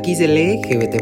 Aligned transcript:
Aquí 0.00 0.16
se 0.16 0.28
lee 0.28 0.62
GBT, 0.62 0.96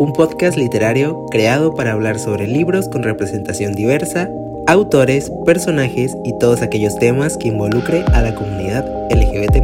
un 0.00 0.12
podcast 0.12 0.58
literario 0.58 1.26
creado 1.30 1.76
para 1.76 1.92
hablar 1.92 2.18
sobre 2.18 2.48
libros 2.48 2.88
con 2.88 3.04
representación 3.04 3.72
diversa, 3.72 4.28
autores, 4.66 5.30
personajes 5.44 6.16
y 6.24 6.36
todos 6.36 6.60
aquellos 6.60 6.98
temas 6.98 7.36
que 7.36 7.46
involucre 7.46 8.04
a 8.14 8.22
la 8.22 8.34
comunidad 8.34 8.84
LGBT. 9.12 9.58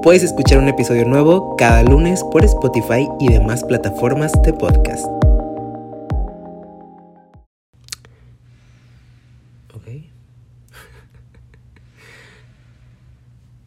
Puedes 0.00 0.22
escuchar 0.22 0.60
un 0.60 0.68
episodio 0.68 1.04
nuevo 1.06 1.56
cada 1.56 1.82
lunes 1.82 2.22
por 2.30 2.44
Spotify 2.44 3.08
y 3.18 3.32
demás 3.32 3.64
plataformas 3.64 4.30
de 4.44 4.52
podcast. 4.52 5.04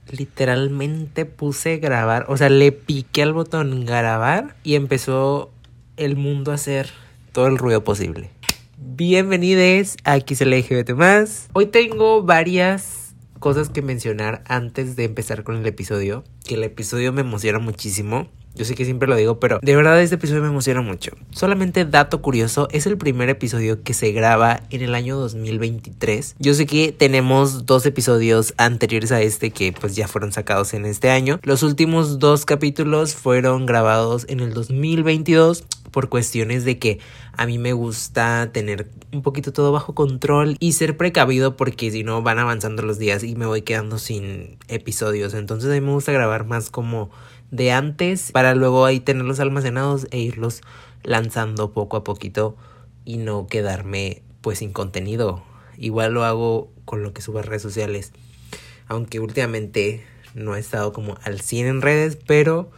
Literalmente 0.09 1.25
puse 1.25 1.77
grabar, 1.77 2.25
o 2.29 2.37
sea, 2.37 2.49
le 2.49 2.71
piqué 2.71 3.23
al 3.23 3.33
botón 3.33 3.85
grabar 3.85 4.55
y 4.63 4.75
empezó 4.75 5.51
el 5.97 6.15
mundo 6.15 6.51
a 6.51 6.55
hacer 6.55 6.89
todo 7.31 7.47
el 7.47 7.57
ruido 7.57 7.83
posible. 7.83 8.29
Bienvenidos 8.77 9.97
a 10.03 10.19
XLGBT 10.19 10.91
más. 10.91 11.49
Hoy 11.53 11.67
tengo 11.67 12.23
varias 12.23 13.15
cosas 13.39 13.69
que 13.69 13.81
mencionar 13.81 14.43
antes 14.47 14.95
de 14.95 15.05
empezar 15.05 15.43
con 15.43 15.57
el 15.57 15.65
episodio, 15.65 16.23
que 16.45 16.55
el 16.55 16.63
episodio 16.63 17.11
me 17.13 17.21
emociona 17.21 17.59
muchísimo. 17.59 18.27
Yo 18.55 18.65
sé 18.65 18.75
que 18.75 18.85
siempre 18.85 19.07
lo 19.07 19.15
digo, 19.15 19.39
pero 19.39 19.59
de 19.61 19.75
verdad 19.75 20.01
este 20.01 20.15
episodio 20.15 20.41
me 20.41 20.47
emociona 20.47 20.81
mucho. 20.81 21.11
Solamente 21.31 21.85
dato 21.85 22.21
curioso, 22.21 22.67
es 22.71 22.87
el 22.87 22.97
primer 22.97 23.29
episodio 23.29 23.83
que 23.83 23.93
se 23.93 24.11
graba 24.11 24.61
en 24.69 24.81
el 24.81 24.95
año 24.95 25.17
2023. 25.17 26.35
Yo 26.39 26.53
sé 26.53 26.65
que 26.65 26.91
tenemos 26.91 27.65
dos 27.65 27.85
episodios 27.85 28.53
anteriores 28.57 29.11
a 29.11 29.21
este 29.21 29.51
que 29.51 29.73
pues 29.73 29.95
ya 29.95 30.07
fueron 30.07 30.31
sacados 30.31 30.73
en 30.73 30.85
este 30.85 31.09
año. 31.09 31.39
Los 31.43 31.63
últimos 31.63 32.19
dos 32.19 32.45
capítulos 32.45 33.13
fueron 33.13 33.65
grabados 33.65 34.25
en 34.29 34.39
el 34.39 34.53
2022 34.53 35.65
por 35.91 36.09
cuestiones 36.09 36.65
de 36.65 36.77
que 36.77 36.99
a 37.37 37.45
mí 37.45 37.57
me 37.57 37.71
gusta 37.71 38.49
tener 38.51 38.89
un 39.13 39.21
poquito 39.21 39.53
todo 39.53 39.71
bajo 39.71 39.95
control 39.95 40.57
y 40.59 40.73
ser 40.73 40.97
precavido 40.97 41.55
porque 41.55 41.89
si 41.89 42.03
no 42.03 42.21
van 42.21 42.39
avanzando 42.39 42.81
los 42.81 42.99
días 42.99 43.23
y 43.23 43.35
me 43.35 43.45
voy 43.45 43.61
quedando 43.61 43.97
sin 43.97 44.57
episodios. 44.67 45.33
Entonces 45.33 45.69
a 45.69 45.73
mí 45.73 45.81
me 45.81 45.93
gusta 45.93 46.11
grabar 46.11 46.45
más 46.45 46.69
como 46.69 47.11
de 47.51 47.71
antes 47.71 48.31
para 48.31 48.44
luego 48.53 48.85
ahí 48.85 48.99
tenerlos 48.99 49.39
almacenados 49.39 50.07
e 50.11 50.19
irlos 50.19 50.61
lanzando 51.03 51.71
poco 51.71 51.97
a 51.97 52.03
poquito 52.03 52.55
y 53.05 53.17
no 53.17 53.47
quedarme 53.47 54.21
pues 54.41 54.59
sin 54.59 54.73
contenido. 54.73 55.43
Igual 55.77 56.13
lo 56.13 56.23
hago 56.23 56.69
con 56.85 57.03
lo 57.03 57.13
que 57.13 57.21
subo 57.21 57.39
a 57.39 57.41
redes 57.41 57.61
sociales. 57.61 58.11
Aunque 58.87 59.19
últimamente 59.19 60.05
no 60.33 60.55
he 60.55 60.59
estado 60.59 60.93
como 60.93 61.17
al 61.23 61.41
100 61.41 61.67
en 61.67 61.81
redes, 61.81 62.17
pero 62.27 62.69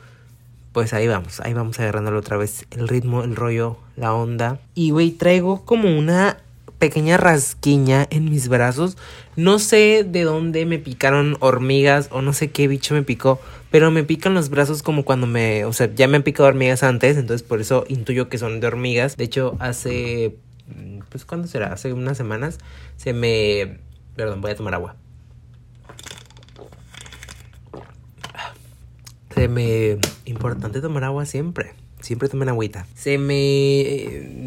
pues 0.71 0.93
ahí 0.93 1.07
vamos, 1.07 1.39
ahí 1.39 1.53
vamos 1.53 1.79
agarrándolo 1.79 2.19
otra 2.19 2.37
vez 2.37 2.65
el 2.71 2.87
ritmo, 2.87 3.23
el 3.23 3.35
rollo, 3.35 3.77
la 3.95 4.13
onda. 4.13 4.59
Y 4.75 4.91
güey, 4.91 5.11
traigo 5.11 5.65
como 5.65 5.97
una 5.97 6.37
pequeña 6.79 7.17
rasquiña 7.17 8.07
en 8.09 8.29
mis 8.29 8.47
brazos. 8.47 8.97
No 9.35 9.59
sé 9.59 10.05
de 10.07 10.23
dónde 10.23 10.65
me 10.65 10.79
picaron 10.79 11.37
hormigas 11.39 12.09
o 12.11 12.21
no 12.21 12.33
sé 12.33 12.49
qué 12.51 12.67
bicho 12.67 12.93
me 12.93 13.03
picó, 13.03 13.39
pero 13.71 13.91
me 13.91 14.03
pican 14.03 14.33
los 14.33 14.49
brazos 14.49 14.83
como 14.83 15.03
cuando 15.03 15.27
me, 15.27 15.65
o 15.65 15.73
sea, 15.73 15.93
ya 15.93 16.07
me 16.07 16.17
han 16.17 16.23
picado 16.23 16.47
hormigas 16.47 16.83
antes, 16.83 17.17
entonces 17.17 17.47
por 17.47 17.61
eso 17.61 17.85
intuyo 17.87 18.29
que 18.29 18.37
son 18.37 18.59
de 18.59 18.67
hormigas. 18.67 19.17
De 19.17 19.23
hecho, 19.23 19.55
hace, 19.59 20.37
pues, 21.09 21.25
¿cuándo 21.25 21.47
será? 21.47 21.73
Hace 21.73 21.93
unas 21.93 22.17
semanas 22.17 22.59
se 22.95 23.13
me, 23.13 23.79
perdón, 24.15 24.41
voy 24.41 24.51
a 24.51 24.55
tomar 24.55 24.73
agua. 24.73 24.95
Se 29.35 29.47
me, 29.47 29.99
importante 30.25 30.81
tomar 30.81 31.03
agua 31.03 31.25
siempre. 31.25 31.73
Siempre 31.99 32.29
tomen 32.29 32.49
agüita. 32.49 32.87
Se 32.95 33.17
me... 33.17 33.33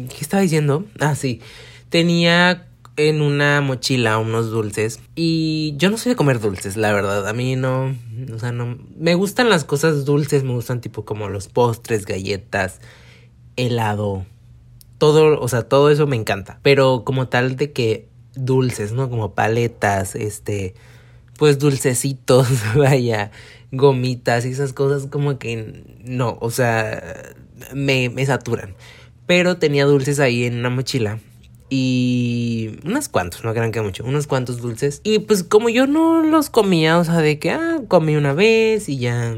¿Qué 0.09 0.17
estaba 0.19 0.41
diciendo? 0.41 0.85
Ah, 0.99 1.15
sí 1.15 1.41
tenía 1.91 2.67
en 2.95 3.21
una 3.21 3.61
mochila 3.61 4.17
unos 4.17 4.49
dulces 4.49 4.99
y 5.13 5.75
yo 5.77 5.91
no 5.91 5.97
soy 5.97 6.11
de 6.11 6.15
comer 6.15 6.39
dulces, 6.39 6.77
la 6.77 6.91
verdad, 6.93 7.27
a 7.27 7.33
mí 7.33 7.55
no, 7.55 7.95
o 8.33 8.39
sea, 8.39 8.51
no, 8.51 8.77
me 8.97 9.13
gustan 9.13 9.49
las 9.49 9.65
cosas 9.65 10.05
dulces, 10.05 10.43
me 10.43 10.53
gustan 10.53 10.81
tipo 10.81 11.05
como 11.05 11.29
los 11.29 11.47
postres, 11.47 12.05
galletas, 12.05 12.79
helado, 13.57 14.25
todo, 14.97 15.39
o 15.39 15.47
sea, 15.47 15.63
todo 15.63 15.89
eso 15.89 16.07
me 16.07 16.15
encanta, 16.15 16.59
pero 16.63 17.03
como 17.03 17.27
tal 17.27 17.57
de 17.57 17.71
que 17.71 18.07
dulces, 18.35 18.93
¿no? 18.93 19.09
Como 19.09 19.35
paletas, 19.35 20.15
este, 20.15 20.75
pues 21.37 21.59
dulcecitos, 21.59 22.47
vaya, 22.75 23.31
gomitas 23.71 24.45
y 24.45 24.49
esas 24.49 24.71
cosas 24.71 25.07
como 25.07 25.39
que 25.39 25.83
no, 26.05 26.37
o 26.39 26.51
sea, 26.51 27.33
me, 27.73 28.09
me 28.09 28.25
saturan. 28.25 28.75
Pero 29.27 29.57
tenía 29.57 29.85
dulces 29.85 30.19
ahí 30.19 30.45
en 30.45 30.59
una 30.59 30.69
mochila 30.69 31.19
y 31.73 32.79
unos 32.83 33.07
cuantos, 33.07 33.45
no 33.45 33.53
crean 33.53 33.71
que 33.71 33.81
mucho, 33.81 34.03
unos 34.03 34.27
cuantos 34.27 34.61
dulces. 34.61 34.99
Y 35.05 35.19
pues 35.19 35.45
como 35.45 35.69
yo 35.69 35.87
no 35.87 36.21
los 36.21 36.49
comía, 36.49 36.99
o 36.99 37.05
sea, 37.05 37.19
de 37.19 37.39
que, 37.39 37.51
ah, 37.51 37.79
comí 37.87 38.17
una 38.17 38.33
vez 38.33 38.89
y 38.89 38.97
ya, 38.97 39.37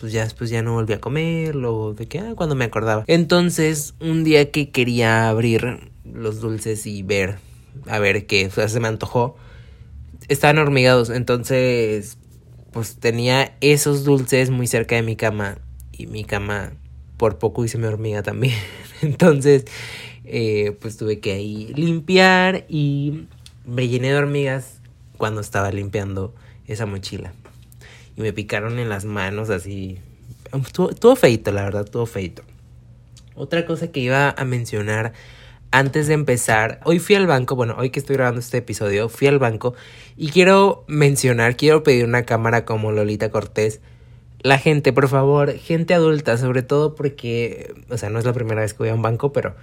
pues 0.00 0.12
ya 0.12 0.24
después 0.24 0.50
ya 0.50 0.62
no 0.62 0.72
volví 0.72 0.94
a 0.94 1.00
comerlo, 1.00 1.94
de 1.94 2.08
que, 2.08 2.18
ah, 2.18 2.32
cuando 2.34 2.56
me 2.56 2.64
acordaba. 2.64 3.04
Entonces, 3.06 3.94
un 4.00 4.24
día 4.24 4.50
que 4.50 4.70
quería 4.70 5.28
abrir 5.28 5.92
los 6.04 6.40
dulces 6.40 6.86
y 6.86 7.04
ver, 7.04 7.38
a 7.86 8.00
ver 8.00 8.26
qué, 8.26 8.46
o 8.46 8.50
sea, 8.50 8.68
se 8.68 8.80
me 8.80 8.88
antojó, 8.88 9.36
estaban 10.26 10.58
hormigados, 10.58 11.08
entonces, 11.08 12.18
pues 12.72 12.96
tenía 12.96 13.56
esos 13.60 14.02
dulces 14.02 14.50
muy 14.50 14.66
cerca 14.66 14.96
de 14.96 15.02
mi 15.02 15.14
cama 15.14 15.58
y 15.92 16.08
mi 16.08 16.24
cama 16.24 16.72
por 17.16 17.38
poco 17.38 17.64
hice 17.64 17.78
mi 17.78 17.84
hormiga 17.84 18.24
también. 18.24 18.56
Entonces, 19.02 19.66
eh, 20.32 20.76
pues 20.80 20.96
tuve 20.96 21.18
que 21.18 21.32
ahí 21.32 21.72
limpiar 21.74 22.64
y 22.68 23.26
me 23.66 23.88
llené 23.88 24.12
de 24.12 24.18
hormigas 24.18 24.80
cuando 25.16 25.40
estaba 25.40 25.72
limpiando 25.72 26.32
esa 26.68 26.86
mochila. 26.86 27.32
Y 28.16 28.20
me 28.20 28.32
picaron 28.32 28.78
en 28.78 28.88
las 28.88 29.04
manos 29.04 29.50
así. 29.50 29.98
Estuvo, 30.52 31.16
feito, 31.16 31.50
la 31.50 31.64
verdad, 31.64 31.84
estuvo 31.84 32.06
feito. 32.06 32.42
Otra 33.34 33.66
cosa 33.66 33.90
que 33.90 33.98
iba 33.98 34.30
a 34.30 34.44
mencionar 34.44 35.14
antes 35.72 36.06
de 36.06 36.14
empezar, 36.14 36.80
hoy 36.84 37.00
fui 37.00 37.16
al 37.16 37.26
banco, 37.26 37.56
bueno, 37.56 37.74
hoy 37.76 37.90
que 37.90 37.98
estoy 37.98 38.14
grabando 38.14 38.40
este 38.40 38.58
episodio, 38.58 39.08
fui 39.08 39.26
al 39.26 39.40
banco 39.40 39.74
y 40.16 40.30
quiero 40.30 40.84
mencionar, 40.86 41.56
quiero 41.56 41.82
pedir 41.82 42.04
una 42.04 42.24
cámara 42.24 42.64
como 42.64 42.92
Lolita 42.92 43.30
Cortés. 43.30 43.80
La 44.42 44.58
gente, 44.58 44.92
por 44.92 45.08
favor, 45.08 45.52
gente 45.54 45.92
adulta, 45.92 46.38
sobre 46.38 46.62
todo 46.62 46.94
porque, 46.94 47.74
o 47.88 47.98
sea, 47.98 48.10
no 48.10 48.20
es 48.20 48.24
la 48.24 48.32
primera 48.32 48.60
vez 48.60 48.74
que 48.74 48.78
voy 48.78 48.88
a 48.90 48.94
un 48.94 49.02
banco, 49.02 49.32
pero 49.32 49.54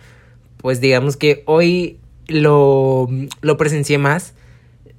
pues 0.58 0.82
digamos 0.82 1.18
que 1.18 1.44
hoy 1.46 2.00
lo, 2.28 3.10
lo 3.42 3.58
presencié 3.58 3.98
más. 3.98 4.34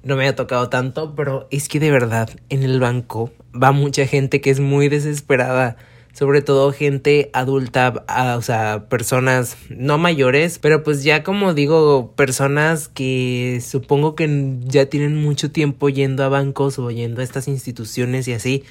No 0.03 0.15
me 0.15 0.27
ha 0.27 0.35
tocado 0.35 0.69
tanto, 0.69 1.13
pero 1.15 1.47
es 1.51 1.67
que 1.67 1.79
de 1.79 1.91
verdad 1.91 2.29
en 2.49 2.63
el 2.63 2.79
banco 2.79 3.31
va 3.51 3.71
mucha 3.71 4.05
gente 4.05 4.41
que 4.41 4.49
es 4.49 4.59
muy 4.59 4.89
desesperada. 4.89 5.77
Sobre 6.13 6.41
todo 6.41 6.73
gente 6.73 7.29
adulta, 7.33 8.05
o 8.35 8.41
sea, 8.41 8.89
personas 8.89 9.57
no 9.69 9.97
mayores, 9.97 10.57
pero 10.59 10.83
pues 10.83 11.03
ya 11.03 11.23
como 11.23 11.53
digo, 11.53 12.13
personas 12.15 12.87
que 12.87 13.61
supongo 13.65 14.15
que 14.15 14.57
ya 14.65 14.87
tienen 14.87 15.15
mucho 15.15 15.51
tiempo 15.51 15.87
yendo 15.87 16.23
a 16.23 16.29
bancos 16.29 16.79
o 16.79 16.89
yendo 16.89 17.21
a 17.21 17.23
estas 17.23 17.47
instituciones 17.47 18.27
y 18.27 18.33
así, 18.33 18.63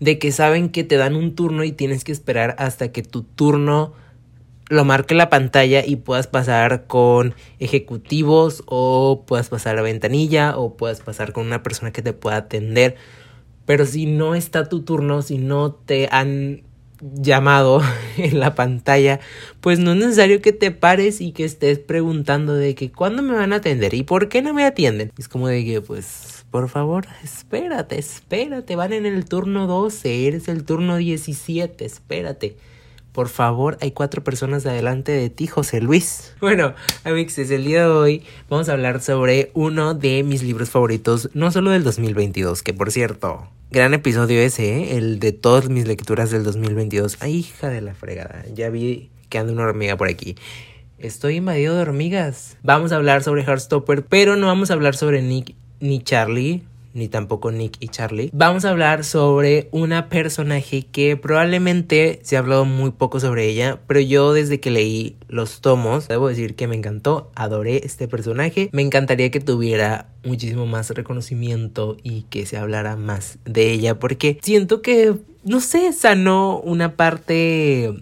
de 0.00 0.18
que 0.18 0.32
saben 0.32 0.70
que 0.70 0.82
te 0.82 0.96
dan 0.96 1.14
un 1.14 1.34
turno 1.34 1.62
y 1.62 1.72
tienes 1.72 2.02
que 2.02 2.12
esperar 2.12 2.56
hasta 2.58 2.90
que 2.90 3.02
tu 3.02 3.22
turno 3.22 3.94
lo 4.72 4.86
marque 4.86 5.14
la 5.14 5.28
pantalla 5.28 5.84
y 5.84 5.96
puedas 5.96 6.26
pasar 6.26 6.86
con 6.86 7.34
ejecutivos 7.58 8.62
o 8.66 9.24
puedas 9.26 9.50
pasar 9.50 9.78
a 9.78 9.82
ventanilla 9.82 10.56
o 10.56 10.76
puedas 10.76 11.00
pasar 11.00 11.32
con 11.32 11.46
una 11.46 11.62
persona 11.62 11.92
que 11.92 12.00
te 12.00 12.14
pueda 12.14 12.38
atender. 12.38 12.96
Pero 13.66 13.84
si 13.84 14.06
no 14.06 14.34
está 14.34 14.68
tu 14.68 14.82
turno, 14.82 15.20
si 15.20 15.36
no 15.36 15.72
te 15.72 16.08
han 16.10 16.62
llamado 17.00 17.82
en 18.16 18.40
la 18.40 18.54
pantalla, 18.54 19.20
pues 19.60 19.78
no 19.78 19.92
es 19.92 19.98
necesario 19.98 20.40
que 20.40 20.52
te 20.52 20.70
pares 20.70 21.20
y 21.20 21.32
que 21.32 21.44
estés 21.44 21.78
preguntando 21.78 22.54
de 22.54 22.74
que 22.74 22.90
cuándo 22.90 23.22
me 23.22 23.34
van 23.34 23.52
a 23.52 23.56
atender 23.56 23.92
y 23.92 24.04
por 24.04 24.30
qué 24.30 24.40
no 24.40 24.54
me 24.54 24.64
atienden. 24.64 25.12
Es 25.18 25.28
como 25.28 25.48
de 25.48 25.64
que 25.66 25.82
pues 25.82 26.46
por 26.50 26.70
favor, 26.70 27.06
espérate, 27.22 27.98
espérate, 27.98 28.74
van 28.76 28.94
en 28.94 29.04
el 29.04 29.26
turno 29.26 29.66
12, 29.66 30.28
eres 30.28 30.48
el 30.48 30.64
turno 30.64 30.96
17, 30.96 31.84
espérate. 31.84 32.56
Por 33.12 33.28
favor, 33.28 33.76
hay 33.82 33.90
cuatro 33.90 34.24
personas 34.24 34.64
adelante 34.64 35.12
de 35.12 35.28
ti, 35.28 35.46
José 35.46 35.80
Luis. 35.82 36.34
Bueno, 36.40 36.74
amigos, 37.04 37.38
el 37.38 37.64
día 37.64 37.82
de 37.82 37.88
hoy 37.88 38.22
vamos 38.48 38.68
a 38.68 38.72
hablar 38.72 39.02
sobre 39.02 39.50
uno 39.54 39.94
de 39.94 40.22
mis 40.22 40.42
libros 40.42 40.70
favoritos, 40.70 41.28
no 41.34 41.50
solo 41.50 41.70
del 41.70 41.84
2022, 41.84 42.62
que 42.62 42.72
por 42.72 42.90
cierto, 42.90 43.48
gran 43.70 43.92
episodio 43.92 44.40
ese, 44.40 44.78
¿eh? 44.78 44.96
el 44.96 45.18
de 45.18 45.32
todas 45.32 45.68
mis 45.68 45.86
lecturas 45.86 46.30
del 46.30 46.42
2022. 46.42 47.18
Ay, 47.20 47.36
hija 47.36 47.68
de 47.68 47.82
la 47.82 47.94
fregada, 47.94 48.44
ya 48.54 48.70
vi 48.70 49.10
que 49.28 49.38
anda 49.38 49.52
una 49.52 49.64
hormiga 49.64 49.96
por 49.96 50.08
aquí. 50.08 50.36
Estoy 50.98 51.36
invadido 51.36 51.74
de 51.74 51.82
hormigas. 51.82 52.56
Vamos 52.62 52.92
a 52.92 52.96
hablar 52.96 53.22
sobre 53.22 53.42
Heartstopper, 53.42 54.04
pero 54.06 54.36
no 54.36 54.46
vamos 54.46 54.70
a 54.70 54.74
hablar 54.74 54.94
sobre 54.94 55.20
Nick 55.20 55.54
ni 55.80 56.02
Charlie 56.02 56.62
ni 56.94 57.08
tampoco 57.08 57.50
Nick 57.50 57.76
y 57.80 57.88
Charlie. 57.88 58.30
Vamos 58.32 58.64
a 58.64 58.70
hablar 58.70 59.04
sobre 59.04 59.68
una 59.72 60.08
personaje 60.08 60.86
que 60.86 61.16
probablemente 61.16 62.20
se 62.22 62.36
ha 62.36 62.40
hablado 62.40 62.64
muy 62.64 62.90
poco 62.90 63.20
sobre 63.20 63.46
ella, 63.46 63.80
pero 63.86 64.00
yo 64.00 64.32
desde 64.32 64.60
que 64.60 64.70
leí 64.70 65.16
los 65.28 65.60
tomos, 65.60 66.08
debo 66.08 66.28
decir 66.28 66.54
que 66.54 66.66
me 66.66 66.76
encantó, 66.76 67.30
adoré 67.34 67.82
este 67.84 68.08
personaje. 68.08 68.68
Me 68.72 68.82
encantaría 68.82 69.30
que 69.30 69.40
tuviera 69.40 70.08
muchísimo 70.24 70.66
más 70.66 70.90
reconocimiento 70.90 71.96
y 72.02 72.22
que 72.22 72.46
se 72.46 72.56
hablara 72.56 72.96
más 72.96 73.38
de 73.44 73.70
ella, 73.72 73.98
porque 73.98 74.38
siento 74.42 74.82
que, 74.82 75.14
no 75.44 75.60
sé, 75.60 75.92
sanó 75.92 76.58
una 76.60 76.96
parte 76.96 77.92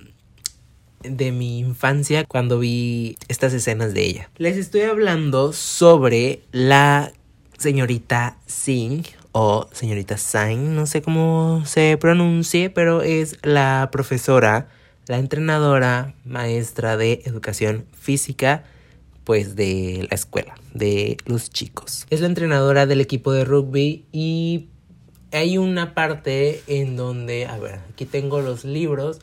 de 1.02 1.32
mi 1.32 1.60
infancia 1.60 2.24
cuando 2.24 2.58
vi 2.58 3.16
estas 3.28 3.52
escenas 3.54 3.94
de 3.94 4.04
ella. 4.04 4.30
Les 4.36 4.56
estoy 4.56 4.82
hablando 4.82 5.52
sobre 5.52 6.42
la 6.52 7.12
señorita 7.60 8.38
Singh 8.46 9.04
o 9.32 9.68
señorita 9.72 10.16
Sain, 10.16 10.74
no 10.74 10.86
sé 10.86 11.02
cómo 11.02 11.62
se 11.66 11.98
pronuncie, 11.98 12.70
pero 12.70 13.02
es 13.02 13.36
la 13.42 13.90
profesora, 13.92 14.68
la 15.06 15.18
entrenadora, 15.18 16.14
maestra 16.24 16.96
de 16.96 17.20
educación 17.26 17.84
física, 17.92 18.64
pues 19.24 19.56
de 19.56 20.06
la 20.08 20.14
escuela, 20.14 20.54
de 20.72 21.18
los 21.26 21.50
chicos. 21.50 22.06
Es 22.08 22.22
la 22.22 22.28
entrenadora 22.28 22.86
del 22.86 23.02
equipo 23.02 23.30
de 23.30 23.44
rugby 23.44 24.06
y 24.10 24.68
hay 25.30 25.58
una 25.58 25.94
parte 25.94 26.62
en 26.66 26.96
donde, 26.96 27.46
a 27.46 27.58
ver, 27.58 27.80
aquí 27.92 28.06
tengo 28.06 28.40
los 28.40 28.64
libros. 28.64 29.20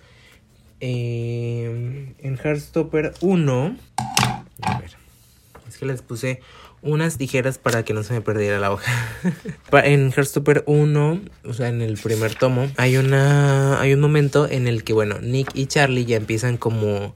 Eh, 0.79 2.13
en 2.19 2.37
Heartstopper 2.37 3.15
1, 3.19 3.77
a 4.61 4.79
ver, 4.79 4.91
es 5.67 5.77
que 5.77 5.85
les 5.87 6.03
puse 6.03 6.39
unas 6.81 7.18
tijeras 7.18 7.57
para 7.57 7.83
que 7.83 7.94
no 7.94 8.03
se 8.03 8.13
me 8.13 8.21
perdiera 8.21 8.59
la 8.59 8.71
hoja. 8.71 8.91
en 9.83 10.12
Heartstopper 10.12 10.63
1, 10.65 11.21
o 11.45 11.53
sea, 11.53 11.69
en 11.69 11.81
el 11.81 11.97
primer 11.97 12.35
tomo, 12.35 12.68
hay 12.77 12.97
una 12.97 13.79
hay 13.79 13.94
un 13.94 14.00
momento 14.00 14.47
en 14.50 14.68
el 14.68 14.83
que 14.83 14.94
bueno, 14.94 15.19
Nick 15.19 15.50
y 15.53 15.68
Charlie 15.68 16.06
ya 16.06 16.18
empiezan 16.18 16.57
como 16.57 17.15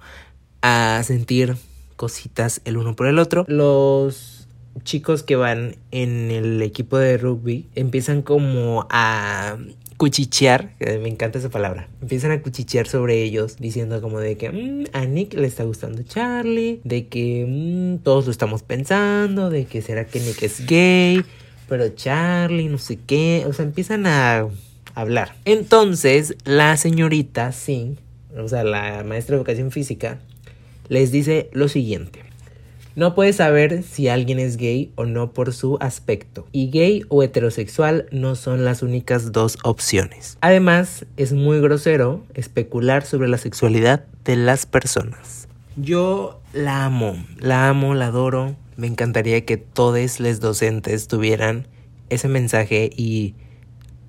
a 0.61 1.01
sentir 1.03 1.55
cositas 1.95 2.61
el 2.65 2.77
uno 2.77 2.95
por 2.95 3.07
el 3.07 3.19
otro. 3.19 3.45
Los 3.47 4.47
chicos 4.83 5.23
que 5.23 5.35
van 5.35 5.75
en 5.91 6.31
el 6.31 6.61
equipo 6.61 6.97
de 6.97 7.17
rugby 7.17 7.67
empiezan 7.75 8.21
como 8.21 8.87
a 8.89 9.57
cuchichear, 10.01 10.71
me 10.79 11.09
encanta 11.09 11.37
esa 11.37 11.49
palabra, 11.49 11.87
empiezan 12.01 12.31
a 12.31 12.41
cuchichear 12.41 12.87
sobre 12.87 13.21
ellos 13.21 13.57
diciendo 13.59 14.01
como 14.01 14.19
de 14.19 14.35
que 14.35 14.49
mm, 14.49 14.85
a 14.93 15.05
Nick 15.05 15.35
le 15.35 15.45
está 15.45 15.63
gustando 15.63 16.01
Charlie, 16.01 16.81
de 16.83 17.05
que 17.05 17.45
mm, 17.47 18.03
todos 18.03 18.25
lo 18.25 18.31
estamos 18.31 18.63
pensando, 18.63 19.51
de 19.51 19.65
que 19.65 19.83
será 19.83 20.07
que 20.07 20.19
Nick 20.19 20.41
es 20.41 20.65
gay, 20.65 21.23
pero 21.69 21.87
Charlie 21.89 22.67
no 22.67 22.79
sé 22.79 22.97
qué, 23.05 23.43
o 23.47 23.53
sea, 23.53 23.63
empiezan 23.63 24.07
a 24.07 24.47
hablar. 24.95 25.35
Entonces 25.45 26.35
la 26.45 26.77
señorita 26.77 27.51
sí, 27.51 27.95
o 28.35 28.47
sea, 28.47 28.63
la 28.63 29.03
maestra 29.03 29.35
de 29.35 29.41
educación 29.41 29.69
física, 29.69 30.17
les 30.89 31.11
dice 31.11 31.51
lo 31.53 31.67
siguiente. 31.67 32.30
No 32.95 33.15
puedes 33.15 33.37
saber 33.37 33.83
si 33.83 34.09
alguien 34.09 34.37
es 34.37 34.57
gay 34.57 34.91
o 34.95 35.05
no 35.05 35.31
por 35.31 35.53
su 35.53 35.77
aspecto. 35.79 36.45
Y 36.51 36.69
gay 36.71 37.03
o 37.07 37.23
heterosexual 37.23 38.07
no 38.11 38.35
son 38.35 38.65
las 38.65 38.83
únicas 38.83 39.31
dos 39.31 39.57
opciones. 39.63 40.37
Además, 40.41 41.05
es 41.15 41.31
muy 41.31 41.61
grosero 41.61 42.25
especular 42.33 43.05
sobre 43.05 43.29
la 43.29 43.37
sexualidad 43.37 44.05
de 44.25 44.35
las 44.35 44.65
personas. 44.65 45.47
Yo 45.77 46.41
la 46.51 46.83
amo, 46.83 47.15
la 47.39 47.69
amo, 47.69 47.95
la 47.95 48.07
adoro. 48.07 48.57
Me 48.75 48.87
encantaría 48.87 49.45
que 49.45 49.55
todos 49.55 50.19
los 50.19 50.39
docentes 50.41 51.07
tuvieran 51.07 51.67
ese 52.09 52.27
mensaje 52.27 52.89
y 52.95 53.35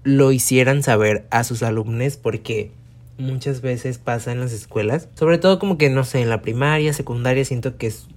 lo 0.03 0.33
hicieran 0.33 0.83
saber 0.83 1.27
a 1.31 1.45
sus 1.45 1.63
alumnos 1.63 2.17
porque 2.17 2.73
muchas 3.17 3.61
veces 3.61 3.99
pasa 3.99 4.33
en 4.33 4.41
las 4.41 4.53
escuelas, 4.53 5.09
sobre 5.15 5.39
todo 5.39 5.61
como 5.61 5.79
que 5.79 5.89
no 5.89 6.03
sé, 6.03 6.21
en 6.21 6.29
la 6.31 6.43
primaria, 6.43 6.93
secundaria, 6.93 7.45
siento 7.45 7.77
que 7.77 7.87
es 7.87 8.09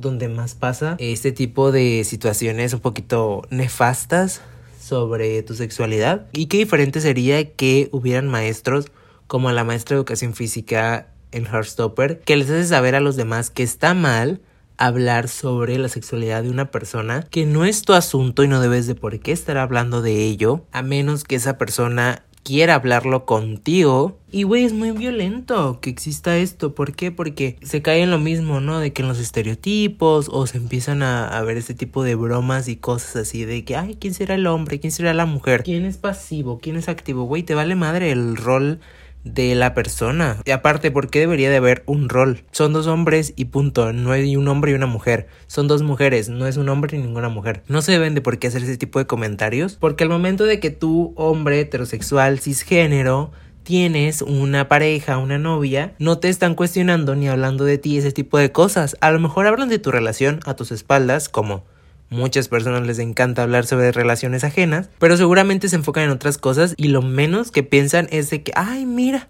donde 0.00 0.28
más 0.28 0.54
pasa 0.54 0.96
este 0.98 1.32
tipo 1.32 1.72
de 1.72 2.04
situaciones 2.04 2.72
un 2.72 2.80
poquito 2.80 3.42
nefastas 3.50 4.40
sobre 4.80 5.42
tu 5.42 5.54
sexualidad. 5.54 6.26
Y 6.32 6.46
qué 6.46 6.58
diferente 6.58 7.00
sería 7.00 7.52
que 7.52 7.88
hubieran 7.92 8.28
maestros 8.28 8.86
como 9.26 9.52
la 9.52 9.64
maestra 9.64 9.94
de 9.94 9.98
educación 9.98 10.34
física 10.34 11.08
en 11.32 11.46
Heartstopper 11.46 12.20
que 12.20 12.36
les 12.36 12.50
hace 12.50 12.64
saber 12.64 12.94
a 12.94 13.00
los 13.00 13.16
demás 13.16 13.50
que 13.50 13.62
está 13.62 13.94
mal 13.94 14.40
hablar 14.76 15.28
sobre 15.28 15.78
la 15.78 15.88
sexualidad 15.88 16.42
de 16.42 16.50
una 16.50 16.70
persona 16.70 17.26
que 17.30 17.44
no 17.44 17.64
es 17.64 17.82
tu 17.82 17.92
asunto 17.92 18.42
y 18.42 18.48
no 18.48 18.60
debes 18.60 18.86
de 18.86 18.94
por 18.94 19.20
qué 19.20 19.30
estar 19.30 19.58
hablando 19.58 20.02
de 20.02 20.24
ello 20.24 20.64
a 20.72 20.82
menos 20.82 21.24
que 21.24 21.36
esa 21.36 21.58
persona 21.58 22.24
quiera 22.50 22.74
hablarlo 22.74 23.26
contigo. 23.26 24.18
Y 24.32 24.42
güey, 24.42 24.64
es 24.64 24.72
muy 24.72 24.90
violento 24.90 25.78
que 25.80 25.88
exista 25.88 26.36
esto. 26.36 26.74
¿Por 26.74 26.96
qué? 26.96 27.12
Porque 27.12 27.56
se 27.62 27.80
cae 27.80 28.02
en 28.02 28.10
lo 28.10 28.18
mismo, 28.18 28.60
¿no? 28.60 28.80
De 28.80 28.92
que 28.92 29.02
en 29.02 29.08
los 29.08 29.20
estereotipos 29.20 30.28
o 30.28 30.48
se 30.48 30.56
empiezan 30.58 31.04
a, 31.04 31.40
ver 31.42 31.56
este 31.56 31.74
tipo 31.74 32.02
de 32.02 32.16
bromas 32.16 32.66
y 32.66 32.74
cosas 32.74 33.14
así 33.14 33.44
de 33.44 33.64
que, 33.64 33.76
ay, 33.76 33.96
¿quién 34.00 34.14
será 34.14 34.34
el 34.34 34.48
hombre? 34.48 34.80
¿Quién 34.80 34.90
será 34.90 35.14
la 35.14 35.26
mujer? 35.26 35.62
¿Quién 35.62 35.84
es 35.84 35.96
pasivo? 35.96 36.58
¿Quién 36.60 36.74
es 36.74 36.88
activo? 36.88 37.22
Güey, 37.22 37.44
te 37.44 37.54
vale 37.54 37.76
madre 37.76 38.10
el 38.10 38.36
rol 38.36 38.80
de 39.24 39.54
la 39.54 39.74
persona. 39.74 40.38
Y 40.44 40.50
aparte, 40.50 40.90
¿por 40.90 41.10
qué 41.10 41.20
debería 41.20 41.50
de 41.50 41.56
haber 41.56 41.82
un 41.86 42.08
rol? 42.08 42.44
Son 42.52 42.72
dos 42.72 42.86
hombres 42.86 43.32
y 43.36 43.46
punto. 43.46 43.92
No 43.92 44.12
hay 44.12 44.36
un 44.36 44.48
hombre 44.48 44.72
y 44.72 44.74
una 44.74 44.86
mujer. 44.86 45.28
Son 45.46 45.68
dos 45.68 45.82
mujeres. 45.82 46.28
No 46.28 46.46
es 46.46 46.56
un 46.56 46.68
hombre 46.68 46.96
ni 46.96 47.04
ninguna 47.04 47.28
mujer. 47.28 47.62
No 47.68 47.82
se 47.82 47.92
deben 47.92 48.14
de 48.14 48.20
por 48.20 48.38
qué 48.38 48.48
hacer 48.48 48.62
ese 48.62 48.76
tipo 48.76 48.98
de 48.98 49.06
comentarios. 49.06 49.76
Porque 49.76 50.04
al 50.04 50.10
momento 50.10 50.44
de 50.44 50.60
que 50.60 50.70
tú, 50.70 51.12
hombre 51.16 51.60
heterosexual, 51.60 52.40
cisgénero, 52.40 53.32
tienes 53.62 54.22
una 54.22 54.68
pareja, 54.68 55.18
una 55.18 55.38
novia, 55.38 55.94
no 55.98 56.18
te 56.18 56.28
están 56.28 56.54
cuestionando 56.54 57.14
ni 57.14 57.28
hablando 57.28 57.64
de 57.64 57.78
ti 57.78 57.98
ese 57.98 58.12
tipo 58.12 58.38
de 58.38 58.52
cosas. 58.52 58.96
A 59.00 59.10
lo 59.10 59.20
mejor 59.20 59.46
hablan 59.46 59.68
de 59.68 59.78
tu 59.78 59.90
relación 59.90 60.40
a 60.46 60.54
tus 60.54 60.72
espaldas 60.72 61.28
como 61.28 61.64
Muchas 62.10 62.48
personas 62.48 62.84
les 62.84 62.98
encanta 62.98 63.44
hablar 63.44 63.66
sobre 63.66 63.92
relaciones 63.92 64.42
ajenas, 64.42 64.90
pero 64.98 65.16
seguramente 65.16 65.68
se 65.68 65.76
enfocan 65.76 66.02
en 66.02 66.10
otras 66.10 66.38
cosas 66.38 66.74
y 66.76 66.88
lo 66.88 67.02
menos 67.02 67.52
que 67.52 67.62
piensan 67.62 68.08
es 68.10 68.30
de 68.30 68.42
que, 68.42 68.50
ay, 68.56 68.84
mira, 68.84 69.28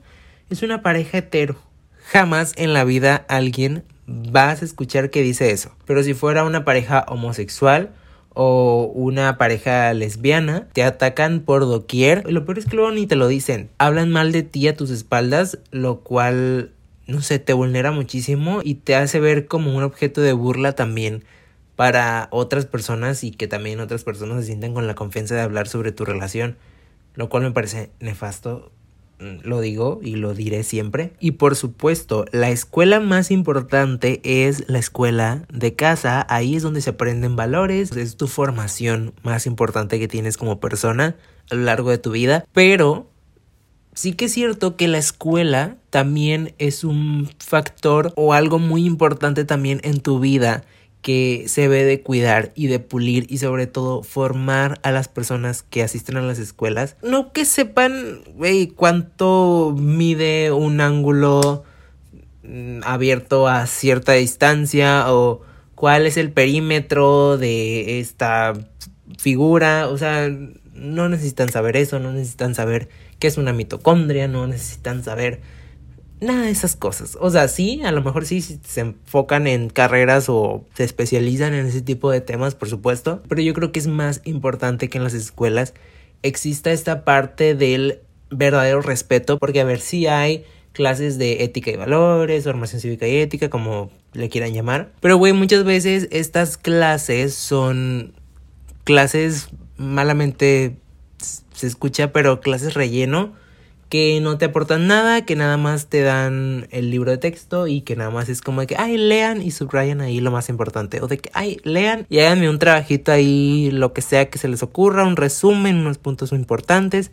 es 0.49 0.63
una 0.63 0.81
pareja 0.81 1.19
hetero. 1.19 1.57
Jamás 2.11 2.55
en 2.57 2.73
la 2.73 2.85
vida 2.85 3.27
alguien 3.29 3.85
vas 4.07 4.63
a 4.63 4.65
escuchar 4.65 5.11
que 5.11 5.21
dice 5.21 5.51
eso. 5.51 5.73
Pero 5.85 6.03
si 6.03 6.15
fuera 6.15 6.43
una 6.43 6.65
pareja 6.65 7.05
homosexual 7.07 7.91
o 8.31 8.91
una 8.95 9.37
pareja 9.37 9.93
lesbiana, 9.93 10.67
te 10.73 10.83
atacan 10.83 11.41
por 11.41 11.67
doquier. 11.67 12.25
Lo 12.33 12.47
peor 12.47 12.61
es 12.61 12.65
que 12.65 12.77
luego 12.77 12.93
ni 12.93 13.07
te 13.07 13.15
lo 13.15 13.29
dicen. 13.29 13.69
Hablan 13.77 14.11
mal 14.11 14.33
de 14.33 14.43
ti 14.43 14.67
a 14.69 14.75
tus 14.75 14.89
espaldas, 14.89 15.59
lo 15.71 16.01
cual, 16.01 16.73
no 17.07 17.21
sé, 17.21 17.39
te 17.41 17.53
vulnera 17.53 17.93
muchísimo 17.93 18.63
y 18.65 18.77
te 18.77 18.95
hace 18.95 19.21
ver 19.21 19.49
como 19.49 19.77
un 19.77 19.83
objeto 19.83 20.23
de 20.23 20.33
burla 20.33 20.73
también 20.73 21.25
para 21.81 22.29
otras 22.31 22.67
personas 22.67 23.25
y 23.25 23.31
que 23.31 23.49
también 23.49 23.81
otras 23.81 24.05
personas 24.05 24.41
se 24.41 24.49
sientan 24.49 24.75
con 24.75 24.87
la 24.87 24.95
confianza 24.95 25.35
de 25.35 25.41
hablar 25.41 25.67
sobre 25.67 25.93
tu 25.93 26.05
relación, 26.05 26.59
lo 27.15 27.31
cual 27.31 27.43
me 27.43 27.53
parece 27.53 27.91
nefasto, 28.01 28.71
mm, 29.19 29.49
lo 29.49 29.63
digo 29.63 29.99
y 30.03 30.17
lo 30.17 30.35
diré 30.35 30.63
siempre. 30.63 31.15
Y 31.21 31.31
por 31.31 31.57
supuesto, 31.57 32.27
la 32.33 32.51
escuela 32.51 33.01
más 33.01 33.31
importante 33.31 34.21
es 34.23 34.69
la 34.69 34.79
escuela 34.79 35.47
de 35.51 35.75
casa, 35.75 36.27
ahí 36.29 36.55
es 36.55 36.63
donde 36.63 36.83
se 36.83 36.91
aprenden 36.91 37.35
valores, 37.35 37.93
es 37.93 38.19
tu 38.19 38.27
formación 38.27 39.15
más 39.23 39.47
importante 39.47 39.99
que 39.99 40.07
tienes 40.07 40.37
como 40.37 40.61
persona 40.61 41.17
a 41.51 41.55
lo 41.55 41.63
largo 41.63 41.89
de 41.89 41.97
tu 41.97 42.11
vida, 42.11 42.45
pero 42.53 43.07
Sí 43.93 44.13
que 44.13 44.27
es 44.27 44.33
cierto 44.33 44.77
que 44.77 44.87
la 44.87 44.99
escuela 44.99 45.77
también 45.91 46.55
es 46.59 46.85
un 46.85 47.29
factor 47.39 48.13
o 48.15 48.33
algo 48.35 48.59
muy 48.61 48.87
importante 48.87 49.45
también 49.45 49.81
en 49.83 50.01
tu 50.01 50.21
vida 50.21 50.63
que 51.03 51.45
se 51.47 51.69
ve 51.69 51.85
de 51.85 52.03
cuidar 52.03 52.53
y 52.55 52.67
de 52.67 52.79
pulir 52.79 53.27
y 53.29 53.39
sobre 53.39 53.67
todo 53.67 54.03
formar 54.03 54.79
a 54.83 54.91
las 54.91 55.09
personas 55.09 55.63
que 55.63 55.83
asisten 55.83 56.17
a 56.17 56.23
las 56.23 56.39
escuelas. 56.39 56.97
No 57.03 57.33
que 57.33 57.45
sepan, 57.45 58.21
güey, 58.35 58.69
cuánto 58.69 59.75
mide 59.79 60.53
un 60.53 60.81
ángulo 60.81 61.65
mm, 62.43 62.81
abierto 62.85 63.49
a 63.49 63.67
cierta 63.67 64.13
distancia 64.13 65.13
o 65.13 65.43
cuál 65.75 66.07
es 66.07 66.17
el 66.17 66.31
perímetro 66.31 67.39
de 67.39 68.01
esta 68.01 68.53
figura. 69.17 69.89
O 69.89 69.97
sea, 69.97 70.29
no 70.75 71.09
necesitan 71.09 71.49
saber 71.51 71.77
eso, 71.77 71.99
no 71.99 72.13
necesitan 72.13 72.55
saber 72.55 72.89
qué 73.19 73.27
es 73.27 73.39
una 73.39 73.53
mitocondria, 73.53 74.29
no 74.29 74.47
necesitan 74.47 75.03
saber 75.03 75.41
nada 76.21 76.43
de 76.43 76.51
esas 76.51 76.77
cosas. 76.77 77.17
O 77.21 77.31
sea, 77.31 77.49
sí, 77.49 77.83
a 77.83 77.93
lo 77.93 78.03
mejor 78.03 78.27
sí 78.27 78.41
se 78.41 78.81
enfocan 78.81 79.47
en 79.47 79.71
carreras 79.71 80.29
o 80.29 80.65
se 80.75 80.85
especializan 80.85 81.55
en 81.55 81.67
ese 81.67 81.83
tipo 81.83 82.11
de 82.11 82.21
temas, 82.21 82.55
por 82.55 82.69
supuesto, 82.69 83.23
pero 83.29 83.41
yo 83.41 83.55
creo 83.55 83.73
que 83.73 83.81
es 83.81 83.87
más 83.87 84.21
importante 84.25 84.89
que 84.89 84.99
en 84.99 85.05
las 85.05 85.15
escuelas 85.15 85.75
exista 86.23 86.73
esta 86.73 87.05
parte 87.05 87.55
del 87.55 88.01
verdadero 88.31 88.83
respeto, 88.83 89.39
porque 89.39 89.61
a 89.61 89.65
ver 89.65 89.81
si 89.81 90.07
hay 90.07 90.45
clases 90.73 91.19
de 91.19 91.43
ética 91.43 91.71
y 91.71 91.77
valores, 91.77 92.45
formación 92.45 92.81
cívica 92.81 93.09
y 93.09 93.17
ética, 93.17 93.51
como 93.51 93.91
le 94.13 94.29
quieran 94.29 94.53
llamar. 94.53 94.93
Pero, 95.01 95.17
güey, 95.17 95.33
muchas 95.33 95.65
veces 95.65 96.09
estas 96.11 96.57
clases 96.57 97.35
son 97.35 98.13
clases 98.85 99.49
malamente 99.77 100.77
se 101.55 101.67
escucha, 101.67 102.13
pero 102.13 102.41
clases 102.41 102.75
relleno 102.75 103.35
que 103.91 104.21
no 104.21 104.39
te 104.39 104.47
aportan 104.47 104.87
nada, 104.87 105.27
que 105.27 105.35
nada 105.35 105.57
más 105.57 105.89
te 105.89 106.01
dan 106.01 106.69
el 106.71 106.91
libro 106.91 107.11
de 107.11 107.19
texto 107.19 107.67
y 107.67 107.81
que 107.81 107.97
nada 107.97 108.11
más 108.11 108.29
es 108.29 108.41
como 108.41 108.61
de 108.61 108.69
que, 108.69 108.77
ay, 108.79 108.97
lean 108.97 109.43
y 109.43 109.51
subrayan 109.51 110.01
ahí 110.01 110.21
lo 110.21 110.31
más 110.31 110.49
importante. 110.49 111.03
O 111.03 111.09
de 111.09 111.19
que, 111.19 111.29
ay, 111.35 111.61
lean 111.65 112.07
y 112.09 112.21
háganme 112.21 112.49
un 112.49 112.61
trabajito 112.61 113.11
ahí, 113.11 113.71
lo 113.73 113.93
que 113.93 114.01
sea 114.01 114.31
que 114.31 114.39
se 114.39 114.47
les 114.47 114.63
ocurra, 114.63 115.05
un 115.05 115.17
resumen, 115.17 115.77
unos 115.77 115.99
puntos 115.99 116.31
importantes. 116.31 117.11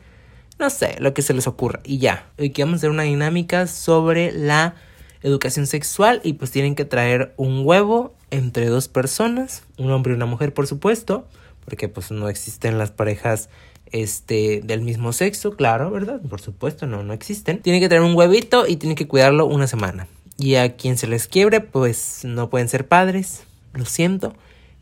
No 0.60 0.70
sé, 0.70 0.96
lo 1.00 1.16
que 1.16 1.24
se 1.24 1.34
les 1.34 1.48
ocurra. 1.48 1.80
Y 1.84 1.98
ya. 1.98 2.30
Hoy 2.38 2.54
vamos 2.56 2.74
a 2.74 2.78
hacer 2.78 2.92
una 2.92 3.04
dinámica 3.04 3.66
sobre 3.66 4.32
la 4.32 4.76
educación 5.24 5.66
sexual 5.66 6.22
y 6.24 6.34
pues 6.34 6.52
tienen 6.52 6.76
que 6.76 6.86
traer 6.86 7.34
un 7.38 7.66
huevo 7.66 8.14
entre 8.30 8.68
dos 8.68 8.88
personas, 8.88 9.64
un 9.78 9.90
hombre 9.90 10.14
y 10.14 10.16
una 10.16 10.28
mujer, 10.28 10.54
por 10.54 10.68
supuesto, 10.68 11.28
porque 11.66 11.90
pues 11.90 12.12
no 12.12 12.30
existen 12.30 12.78
las 12.78 12.92
parejas 12.92 13.50
este, 13.92 14.62
del 14.64 14.82
mismo 14.82 15.14
sexo, 15.14 15.56
claro, 15.56 15.92
¿verdad? 15.92 16.22
Por 16.22 16.42
supuesto, 16.42 16.88
no, 16.88 17.04
no 17.04 17.14
existen. 17.14 17.62
Tiene 17.62 17.80
que 17.80 17.90
tener 17.90 18.04
un 18.04 18.16
huevito 18.16 18.68
y 18.68 18.78
tiene 18.78 18.96
que 18.96 19.08
cuidarlo 19.08 19.46
una 19.46 19.68
semana. 19.68 20.08
Y 20.38 20.56
a 20.56 20.76
quien 20.76 20.98
se 20.98 21.08
les 21.08 21.28
quiebre, 21.28 21.62
pues 21.62 22.22
no 22.24 22.50
pueden 22.50 22.70
ser 22.70 22.88
padres, 22.88 23.44
lo 23.74 23.86
siento. 23.86 24.34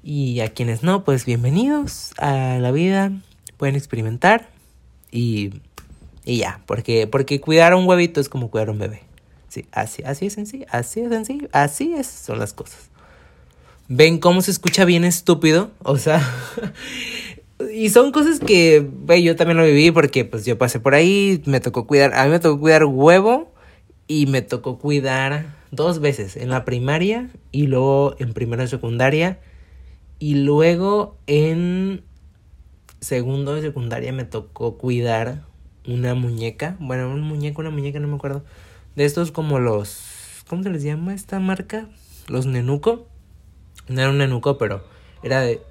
Y 0.04 0.42
a 0.42 0.50
quienes 0.50 0.84
no, 0.84 1.04
pues 1.04 1.26
bienvenidos 1.26 2.12
a 2.18 2.58
la 2.60 2.72
vida, 2.72 3.12
pueden 3.58 3.76
experimentar 3.76 4.50
y, 5.12 5.62
y 6.26 6.38
ya, 6.38 6.62
porque, 6.66 7.08
porque 7.08 7.40
cuidar 7.40 7.74
a 7.74 7.78
un 7.78 7.88
huevito 7.88 8.20
es 8.20 8.30
como 8.30 8.50
cuidar 8.50 8.70
a 8.70 8.72
un 8.72 8.80
bebé. 8.80 9.02
Sí, 9.50 9.66
así, 9.72 10.04
así 10.04 10.26
es 10.26 10.34
sencillo, 10.34 10.66
así 10.70 11.00
es 11.00 11.10
sencillo, 11.10 11.48
así 11.54 11.94
es, 11.94 12.08
son 12.08 12.40
las 12.40 12.54
cosas. 12.54 12.90
¿Ven 13.88 14.18
cómo 14.18 14.42
se 14.42 14.52
escucha 14.52 14.84
bien 14.84 15.06
estúpido? 15.06 15.72
O 15.84 15.98
sea, 15.98 16.22
Y 17.72 17.90
son 17.90 18.12
cosas 18.12 18.40
que, 18.40 18.80
güey, 18.80 19.24
yo 19.24 19.36
también 19.36 19.58
lo 19.58 19.64
viví 19.64 19.92
porque 19.92 20.26
pues 20.26 20.46
yo 20.46 20.58
pasé 20.58 20.80
por 20.80 20.94
ahí, 20.94 21.42
me 21.46 21.62
tocó 21.62 21.88
cuidar, 21.88 22.14
a 22.14 22.26
mí 22.26 22.32
me 22.32 22.40
tocó 22.40 22.60
cuidar 22.60 22.84
huevo 22.86 23.54
y 24.08 24.26
me 24.26 24.42
tocó 24.42 24.78
cuidar 24.78 25.56
dos 25.72 26.00
veces, 26.00 26.36
en 26.36 26.50
la 26.50 26.66
primaria 26.66 27.30
y 27.52 27.68
luego 27.68 28.16
en 28.20 28.34
primera 28.34 28.66
y 28.66 28.68
secundaria 28.68 29.40
y 30.20 30.36
luego 30.36 31.18
en 31.28 32.04
segundo 33.00 33.56
de 33.56 33.62
secundaria 33.62 34.12
me 34.12 34.26
tocó 34.26 34.78
cuidar 34.78 35.44
una 35.88 36.14
muñeca, 36.14 36.76
bueno, 36.80 37.10
un 37.10 37.22
muñeco, 37.22 37.62
una 37.62 37.70
muñeca, 37.70 38.00
no 38.00 38.08
me 38.08 38.16
acuerdo, 38.16 38.44
de 38.96 39.06
estos 39.06 39.32
como 39.32 39.60
los, 39.60 40.44
¿cómo 40.48 40.64
se 40.64 40.70
les 40.70 40.84
llama 40.84 41.14
esta 41.14 41.40
marca? 41.40 41.88
Los 42.28 42.46
Nenuco. 42.46 43.08
No 43.88 44.02
era 44.02 44.10
un 44.10 44.18
Nenuco, 44.18 44.58
pero 44.58 44.84
era 45.22 45.42
de 45.42 45.62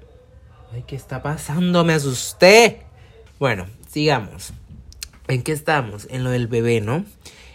¿qué 0.83 0.95
está 0.95 1.21
pasando? 1.21 1.83
Me 1.83 1.93
asusté. 1.93 2.81
Bueno, 3.39 3.65
sigamos. 3.89 4.53
¿En 5.27 5.41
qué 5.41 5.51
estamos? 5.51 6.07
En 6.11 6.23
lo 6.23 6.29
del 6.29 6.47
bebé, 6.47 6.81
¿no? 6.81 7.05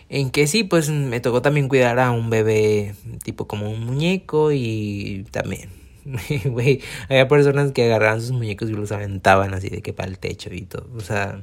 En 0.09 0.31
que 0.31 0.47
sí, 0.47 0.65
pues 0.65 0.91
me 0.91 1.21
tocó 1.21 1.43
también 1.43 1.69
cuidar 1.69 1.99
a 2.01 2.11
un 2.11 2.31
bebé 2.31 2.95
tipo 3.23 3.47
como 3.47 3.71
un 3.71 3.85
muñeco 3.85 4.51
y 4.51 5.25
también, 5.31 5.71
güey, 6.47 6.81
había 7.09 7.29
personas 7.29 7.73
que 7.73 7.85
agarraban 7.85 8.21
sus 8.21 8.33
muñecos 8.33 8.69
y 8.71 8.73
los 8.73 8.91
aventaban 8.91 9.55
así 9.55 9.69
de 9.69 9.83
que 9.83 9.93
para 9.93 10.09
el 10.09 10.19
techo 10.19 10.53
y 10.53 10.63
todo. 10.63 10.89
O 10.97 11.01
sea, 11.01 11.43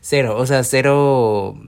cero, 0.00 0.36
o 0.36 0.46
sea, 0.46 0.64
cero... 0.64 1.60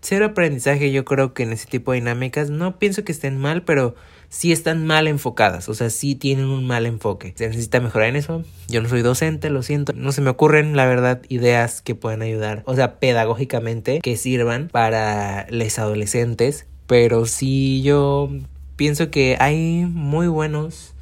Cero 0.00 0.24
aprendizaje 0.24 0.92
yo 0.92 1.04
creo 1.04 1.34
que 1.34 1.42
en 1.42 1.52
ese 1.52 1.66
tipo 1.66 1.92
de 1.92 1.98
dinámicas. 1.98 2.48
No 2.48 2.78
pienso 2.78 3.04
que 3.04 3.12
estén 3.12 3.36
mal, 3.36 3.64
pero 3.64 3.94
sí 4.36 4.52
están 4.52 4.86
mal 4.86 5.08
enfocadas, 5.08 5.66
o 5.70 5.74
sea, 5.74 5.88
sí 5.88 6.14
tienen 6.14 6.44
un 6.44 6.66
mal 6.66 6.84
enfoque. 6.84 7.32
Se 7.36 7.48
necesita 7.48 7.80
mejorar 7.80 8.10
en 8.10 8.16
eso. 8.16 8.44
Yo 8.68 8.82
no 8.82 8.88
soy 8.90 9.00
docente, 9.00 9.48
lo 9.48 9.62
siento. 9.62 9.94
No 9.94 10.12
se 10.12 10.20
me 10.20 10.28
ocurren, 10.28 10.76
la 10.76 10.84
verdad, 10.84 11.22
ideas 11.30 11.80
que 11.80 11.94
puedan 11.94 12.20
ayudar, 12.20 12.62
o 12.66 12.74
sea, 12.74 12.98
pedagógicamente, 13.00 14.00
que 14.02 14.18
sirvan 14.18 14.68
para 14.68 15.46
los 15.48 15.78
adolescentes. 15.78 16.66
Pero 16.86 17.24
sí 17.24 17.80
yo 17.82 18.28
pienso 18.76 19.10
que 19.10 19.38
hay 19.40 19.86
muy 19.86 20.28
buenos, 20.28 20.92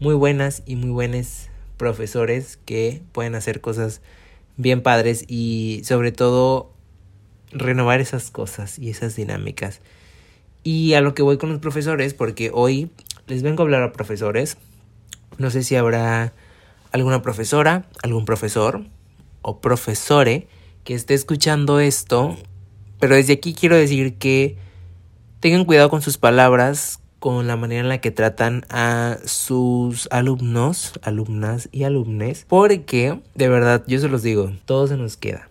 muy 0.00 0.14
buenas 0.14 0.64
y 0.66 0.74
muy 0.74 0.90
buenos 0.90 1.46
profesores 1.76 2.58
que 2.64 3.02
pueden 3.12 3.36
hacer 3.36 3.60
cosas 3.60 4.02
bien 4.56 4.82
padres 4.82 5.24
y 5.28 5.82
sobre 5.84 6.10
todo 6.10 6.72
renovar 7.52 8.00
esas 8.00 8.32
cosas 8.32 8.80
y 8.80 8.90
esas 8.90 9.14
dinámicas. 9.14 9.80
Y 10.62 10.94
a 10.94 11.00
lo 11.00 11.14
que 11.14 11.22
voy 11.22 11.38
con 11.38 11.50
los 11.50 11.58
profesores, 11.58 12.14
porque 12.14 12.50
hoy 12.52 12.90
les 13.26 13.42
vengo 13.42 13.62
a 13.62 13.64
hablar 13.64 13.82
a 13.82 13.92
profesores. 13.92 14.58
No 15.38 15.50
sé 15.50 15.62
si 15.62 15.76
habrá 15.76 16.32
alguna 16.92 17.22
profesora, 17.22 17.86
algún 18.02 18.24
profesor 18.24 18.84
o 19.42 19.60
profesore 19.60 20.48
que 20.84 20.94
esté 20.94 21.14
escuchando 21.14 21.80
esto, 21.80 22.36
pero 22.98 23.14
desde 23.14 23.34
aquí 23.34 23.54
quiero 23.54 23.76
decir 23.76 24.18
que 24.18 24.56
tengan 25.40 25.64
cuidado 25.64 25.88
con 25.88 26.02
sus 26.02 26.18
palabras, 26.18 27.00
con 27.18 27.46
la 27.46 27.56
manera 27.56 27.80
en 27.82 27.88
la 27.88 28.00
que 28.00 28.10
tratan 28.10 28.64
a 28.70 29.18
sus 29.24 30.08
alumnos, 30.10 30.94
alumnas 31.02 31.68
y 31.70 31.84
alumnes, 31.84 32.46
porque 32.48 33.20
de 33.34 33.48
verdad, 33.48 33.84
yo 33.86 33.98
se 33.98 34.08
los 34.08 34.22
digo, 34.22 34.52
todo 34.64 34.86
se 34.86 34.96
nos 34.96 35.16
queda. 35.16 35.48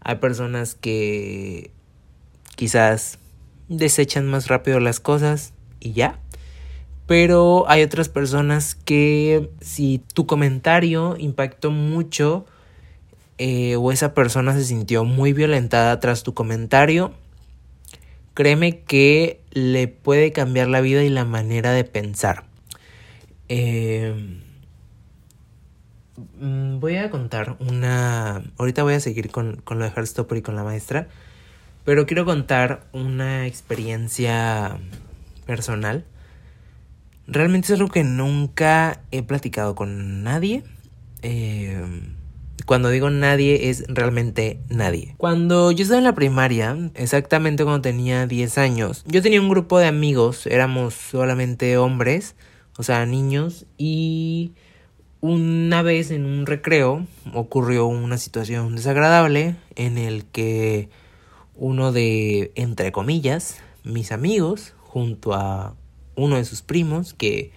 Hay 0.00 0.16
personas 0.16 0.74
que 0.74 1.70
quizás 2.56 3.18
desechan 3.68 4.26
más 4.26 4.48
rápido 4.48 4.80
las 4.80 5.00
cosas 5.00 5.52
y 5.80 5.92
ya. 5.92 6.18
Pero 7.06 7.68
hay 7.68 7.82
otras 7.82 8.08
personas 8.08 8.74
que 8.74 9.50
si 9.60 10.02
tu 10.14 10.26
comentario 10.26 11.16
impactó 11.18 11.70
mucho 11.70 12.46
eh, 13.36 13.76
o 13.76 13.92
esa 13.92 14.14
persona 14.14 14.54
se 14.54 14.64
sintió 14.64 15.04
muy 15.04 15.32
violentada 15.32 16.00
tras 16.00 16.22
tu 16.22 16.32
comentario, 16.32 17.12
créeme 18.32 18.80
que 18.80 19.40
le 19.50 19.88
puede 19.88 20.32
cambiar 20.32 20.68
la 20.68 20.80
vida 20.80 21.02
y 21.02 21.10
la 21.10 21.24
manera 21.24 21.72
de 21.72 21.84
pensar. 21.84 22.44
Eh, 23.48 24.40
mm, 26.40 26.78
voy 26.80 26.96
a 26.96 27.10
contar 27.10 27.56
una... 27.60 28.42
Ahorita 28.56 28.82
voy 28.82 28.94
a 28.94 29.00
seguir 29.00 29.30
con, 29.30 29.56
con 29.56 29.78
lo 29.78 29.84
de 29.84 29.90
Heartstopper 29.90 30.38
y 30.38 30.42
con 30.42 30.56
la 30.56 30.64
maestra. 30.64 31.08
Pero 31.84 32.06
quiero 32.06 32.24
contar 32.24 32.86
una 32.92 33.46
experiencia 33.46 34.78
personal. 35.46 36.04
Realmente 37.26 37.72
es 37.72 37.78
algo 37.78 37.92
que 37.92 38.04
nunca 38.04 39.02
he 39.10 39.22
platicado 39.22 39.74
con 39.74 40.22
nadie. 40.22 40.62
Eh, 41.22 41.82
cuando 42.66 42.88
digo 42.88 43.10
nadie 43.10 43.68
es 43.68 43.84
realmente 43.88 44.60
nadie. 44.68 45.14
Cuando 45.18 45.70
yo 45.72 45.82
estaba 45.82 45.98
en 45.98 46.04
la 46.04 46.14
primaria, 46.14 46.90
exactamente 46.94 47.64
cuando 47.64 47.82
tenía 47.82 48.26
10 48.26 48.58
años, 48.58 49.04
yo 49.06 49.20
tenía 49.22 49.40
un 49.40 49.50
grupo 49.50 49.78
de 49.78 49.86
amigos, 49.86 50.46
éramos 50.46 50.94
solamente 50.94 51.76
hombres, 51.76 52.36
o 52.78 52.82
sea, 52.82 53.04
niños, 53.04 53.66
y 53.76 54.52
una 55.20 55.82
vez 55.82 56.10
en 56.10 56.24
un 56.24 56.46
recreo 56.46 57.06
ocurrió 57.34 57.86
una 57.86 58.18
situación 58.18 58.76
desagradable 58.76 59.56
en 59.76 59.98
el 59.98 60.24
que 60.24 60.88
uno 61.56 61.92
de, 61.92 62.52
entre 62.54 62.92
comillas, 62.92 63.56
mis 63.84 64.12
amigos, 64.12 64.74
junto 64.80 65.34
a 65.34 65.74
uno 66.16 66.36
de 66.36 66.44
sus 66.44 66.62
primos, 66.62 67.14
que 67.14 67.52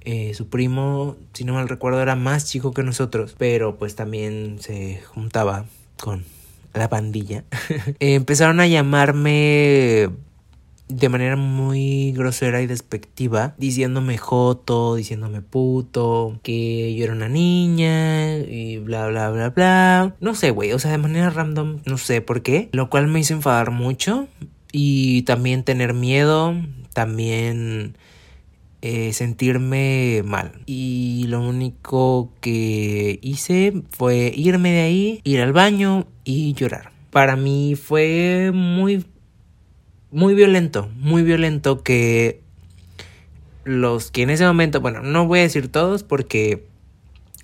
eh, 0.00 0.34
su 0.34 0.48
primo, 0.48 1.16
si 1.32 1.44
no 1.44 1.54
mal 1.54 1.68
recuerdo, 1.68 2.02
era 2.02 2.16
más 2.16 2.46
chico 2.46 2.72
que 2.72 2.82
nosotros, 2.82 3.34
pero 3.38 3.76
pues 3.76 3.94
también 3.94 4.58
se 4.60 5.00
juntaba 5.02 5.66
con 6.00 6.24
la 6.74 6.88
pandilla. 6.88 7.44
empezaron 8.00 8.60
a 8.60 8.66
llamarme 8.66 10.10
de 10.92 11.08
manera 11.08 11.36
muy 11.36 12.12
grosera 12.12 12.62
y 12.62 12.66
despectiva, 12.66 13.54
diciéndome 13.58 14.18
joto, 14.18 14.94
diciéndome 14.94 15.42
puto, 15.42 16.38
que 16.42 16.94
yo 16.94 17.04
era 17.04 17.12
una 17.12 17.28
niña 17.28 18.38
y 18.38 18.78
bla 18.78 19.06
bla 19.08 19.30
bla 19.30 19.50
bla. 19.50 20.14
No 20.20 20.34
sé, 20.34 20.50
güey, 20.50 20.72
o 20.72 20.78
sea, 20.78 20.90
de 20.90 20.98
manera 20.98 21.30
random, 21.30 21.80
no 21.86 21.98
sé 21.98 22.20
por 22.20 22.42
qué, 22.42 22.68
lo 22.72 22.90
cual 22.90 23.08
me 23.08 23.20
hizo 23.20 23.34
enfadar 23.34 23.70
mucho 23.70 24.28
y 24.72 25.22
también 25.22 25.64
tener 25.64 25.94
miedo, 25.94 26.54
también 26.92 27.96
eh, 28.80 29.12
sentirme 29.12 30.22
mal. 30.24 30.52
Y 30.66 31.26
lo 31.28 31.40
único 31.40 32.32
que 32.40 33.18
hice 33.22 33.82
fue 33.90 34.32
irme 34.34 34.72
de 34.72 34.80
ahí, 34.80 35.20
ir 35.24 35.40
al 35.40 35.52
baño 35.52 36.06
y 36.24 36.54
llorar. 36.54 36.90
Para 37.10 37.36
mí 37.36 37.76
fue 37.76 38.50
muy 38.54 39.04
muy 40.12 40.34
violento, 40.34 40.88
muy 40.96 41.22
violento 41.22 41.82
que 41.82 42.40
los 43.64 44.10
que 44.10 44.22
en 44.22 44.30
ese 44.30 44.44
momento, 44.44 44.80
bueno, 44.80 45.02
no 45.02 45.26
voy 45.26 45.40
a 45.40 45.42
decir 45.42 45.68
todos 45.68 46.02
porque 46.02 46.64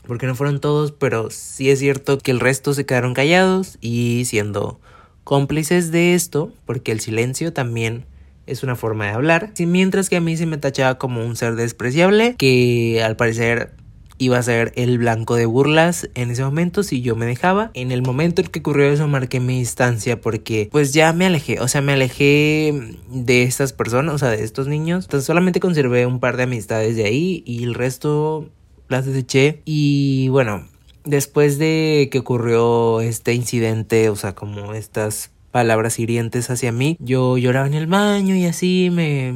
porque 0.07 0.27
no 0.27 0.35
fueron 0.35 0.59
todos, 0.59 0.93
pero 0.93 1.31
sí 1.31 1.69
es 1.69 1.81
cierto 1.81 2.17
que 2.19 2.31
el 2.31 2.41
resto 2.41 2.73
se 2.73 2.87
quedaron 2.87 3.13
callados 3.13 3.77
y 3.83 4.25
siendo 4.25 4.81
cómplices 5.23 5.91
de 5.91 6.15
esto, 6.15 6.51
porque 6.65 6.93
el 6.93 7.01
silencio 7.01 7.53
también 7.53 8.07
es 8.47 8.63
una 8.63 8.75
forma 8.75 9.05
de 9.05 9.11
hablar, 9.13 9.53
mientras 9.59 10.09
que 10.09 10.17
a 10.17 10.23
mí 10.23 10.35
se 10.39 10.47
me 10.47 10.57
tachaba 10.57 10.97
como 10.97 11.23
un 11.23 11.37
ser 11.37 11.57
despreciable 11.57 12.35
que 12.39 13.03
al 13.05 13.17
parecer 13.17 13.75
iba 14.19 14.39
a 14.39 14.43
ser 14.43 14.73
el 14.77 14.99
blanco 14.99 15.37
de 15.37 15.47
burlas 15.47 16.11
en 16.15 16.31
ese 16.31 16.45
momento 16.45 16.83
si 16.83 17.01
yo 17.01 17.17
me 17.17 17.27
dejaba. 17.27 17.71
En 17.75 17.93
el 17.93 18.03
momento 18.03 18.43
en 18.43 18.49
que 18.49 18.61
ocurrió 18.61 18.91
eso 18.91 19.09
marqué 19.09 19.41
mi 19.41 19.59
distancia 19.59 20.21
porque 20.21 20.69
pues 20.71 20.93
ya 20.93 21.13
me 21.13 21.27
alejé, 21.27 21.61
o 21.61 21.69
sea, 21.69 21.81
me 21.81 21.93
alejé 21.93 22.97
de 23.09 23.43
estas 23.45 23.73
personas, 23.73 24.15
o 24.15 24.19
sea, 24.19 24.31
de 24.31 24.45
estos 24.45 24.69
niños. 24.69 25.05
Entonces 25.05 25.27
solamente 25.27 25.61
conservé 25.61 26.07
un 26.07 26.21
par 26.21 26.37
de 26.37 26.45
amistades 26.45 26.97
de 26.97 27.05
ahí 27.05 27.43
y 27.47 27.65
el 27.65 27.75
resto 27.75 28.51
las 28.89 29.07
deseché 29.07 29.63
y 29.65 30.29
bueno, 30.29 30.67
después 31.05 31.59
de 31.59 32.09
que 32.11 32.19
ocurrió 32.19 33.01
este 33.01 33.35
incidente, 33.35 34.11
o 34.11 34.17
sea, 34.17 34.35
como 34.35 34.75
estas 34.75 35.31
palabras 35.51 35.99
hirientes 35.99 36.51
hacia 36.51 36.73
mí, 36.73 36.97
yo 37.01 37.39
lloraba 37.39 37.67
en 37.67 37.75
el 37.75 37.87
baño 37.87 38.35
y 38.35 38.45
así 38.47 38.91
me 38.93 39.35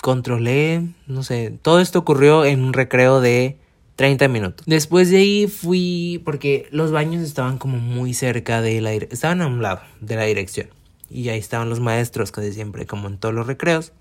controlé, 0.00 0.82
no 1.06 1.22
sé, 1.22 1.52
todo 1.62 1.80
esto 1.80 1.98
ocurrió 1.98 2.44
en 2.44 2.64
un 2.64 2.72
recreo 2.72 3.20
de 3.20 3.58
30 4.00 4.28
minutos. 4.28 4.64
Después 4.66 5.10
de 5.10 5.18
ahí 5.18 5.46
fui 5.46 6.22
porque 6.24 6.66
los 6.70 6.90
baños 6.90 7.22
estaban 7.22 7.58
como 7.58 7.76
muy 7.76 8.14
cerca 8.14 8.62
de 8.62 8.80
la 8.80 8.94
estaban 8.94 9.42
a 9.42 9.46
un 9.46 9.60
lado 9.60 9.82
de 10.00 10.16
la 10.16 10.24
dirección 10.24 10.68
y 11.10 11.28
ahí 11.28 11.38
estaban 11.38 11.68
los 11.68 11.80
maestros 11.80 12.32
casi 12.32 12.54
siempre 12.54 12.86
como 12.86 13.08
en 13.08 13.18
todos 13.18 13.34
los 13.34 13.46
recreos. 13.46 13.92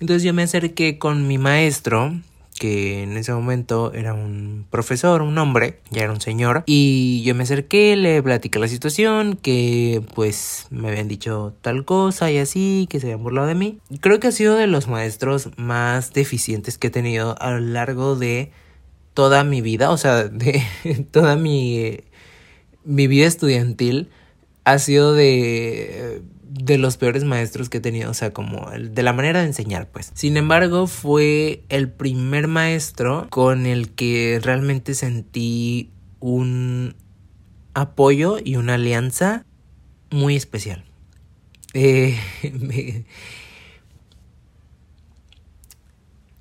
Entonces 0.00 0.22
yo 0.22 0.32
me 0.32 0.44
acerqué 0.44 0.98
con 0.98 1.28
mi 1.28 1.36
maestro 1.36 2.14
que 2.58 3.02
en 3.02 3.18
ese 3.18 3.34
momento 3.34 3.92
era 3.92 4.14
un 4.14 4.64
profesor, 4.70 5.20
un 5.20 5.36
hombre, 5.36 5.80
ya 5.90 6.04
era 6.04 6.12
un 6.12 6.22
señor, 6.22 6.62
y 6.64 7.22
yo 7.26 7.34
me 7.34 7.42
acerqué, 7.42 7.96
le 7.96 8.22
platicé 8.22 8.58
la 8.58 8.68
situación, 8.68 9.36
que 9.36 10.00
pues 10.14 10.68
me 10.70 10.88
habían 10.88 11.08
dicho 11.08 11.52
tal 11.60 11.84
cosa 11.84 12.30
y 12.30 12.38
así, 12.38 12.86
que 12.88 12.98
se 12.98 13.08
habían 13.08 13.22
burlado 13.22 13.48
de 13.48 13.56
mí. 13.56 13.78
Creo 14.00 14.20
que 14.20 14.28
ha 14.28 14.32
sido 14.32 14.54
de 14.54 14.68
los 14.68 14.88
maestros 14.88 15.50
más 15.58 16.14
deficientes 16.14 16.78
que 16.78 16.86
he 16.86 16.90
tenido 16.90 17.34
a 17.42 17.50
lo 17.50 17.60
largo 17.60 18.16
de 18.16 18.52
toda 19.14 19.44
mi 19.44 19.60
vida, 19.60 19.90
o 19.90 19.96
sea, 19.96 20.24
de 20.24 20.62
toda 21.10 21.36
mi, 21.36 22.00
mi 22.84 23.06
vida 23.06 23.26
estudiantil, 23.26 24.10
ha 24.64 24.78
sido 24.78 25.14
de 25.14 26.22
de 26.54 26.78
los 26.78 26.96
peores 26.96 27.24
maestros 27.24 27.68
que 27.68 27.78
he 27.78 27.80
tenido, 27.80 28.10
o 28.10 28.14
sea, 28.14 28.32
como 28.32 28.70
de 28.70 29.02
la 29.02 29.12
manera 29.12 29.40
de 29.40 29.46
enseñar, 29.46 29.88
pues. 29.90 30.12
Sin 30.14 30.36
embargo, 30.36 30.86
fue 30.86 31.64
el 31.68 31.90
primer 31.90 32.46
maestro 32.46 33.26
con 33.30 33.66
el 33.66 33.90
que 33.90 34.40
realmente 34.42 34.94
sentí 34.94 35.90
un 36.20 36.94
apoyo 37.74 38.38
y 38.42 38.54
una 38.56 38.74
alianza 38.74 39.44
muy 40.10 40.36
especial. 40.36 40.84
Eh, 41.72 42.16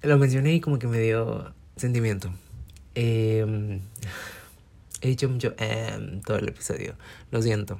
lo 0.03 0.17
mencioné 0.19 0.53
y 0.53 0.59
como 0.59 0.77
que 0.77 0.87
me 0.87 0.99
dio 0.99 1.55
sentimiento. 1.75 2.31
Em, 2.95 3.81
he 5.01 5.07
dicho 5.07 5.29
mucho 5.29 5.53
em, 5.57 6.21
todo 6.21 6.37
el 6.37 6.47
episodio, 6.47 6.95
lo 7.31 7.41
siento. 7.41 7.79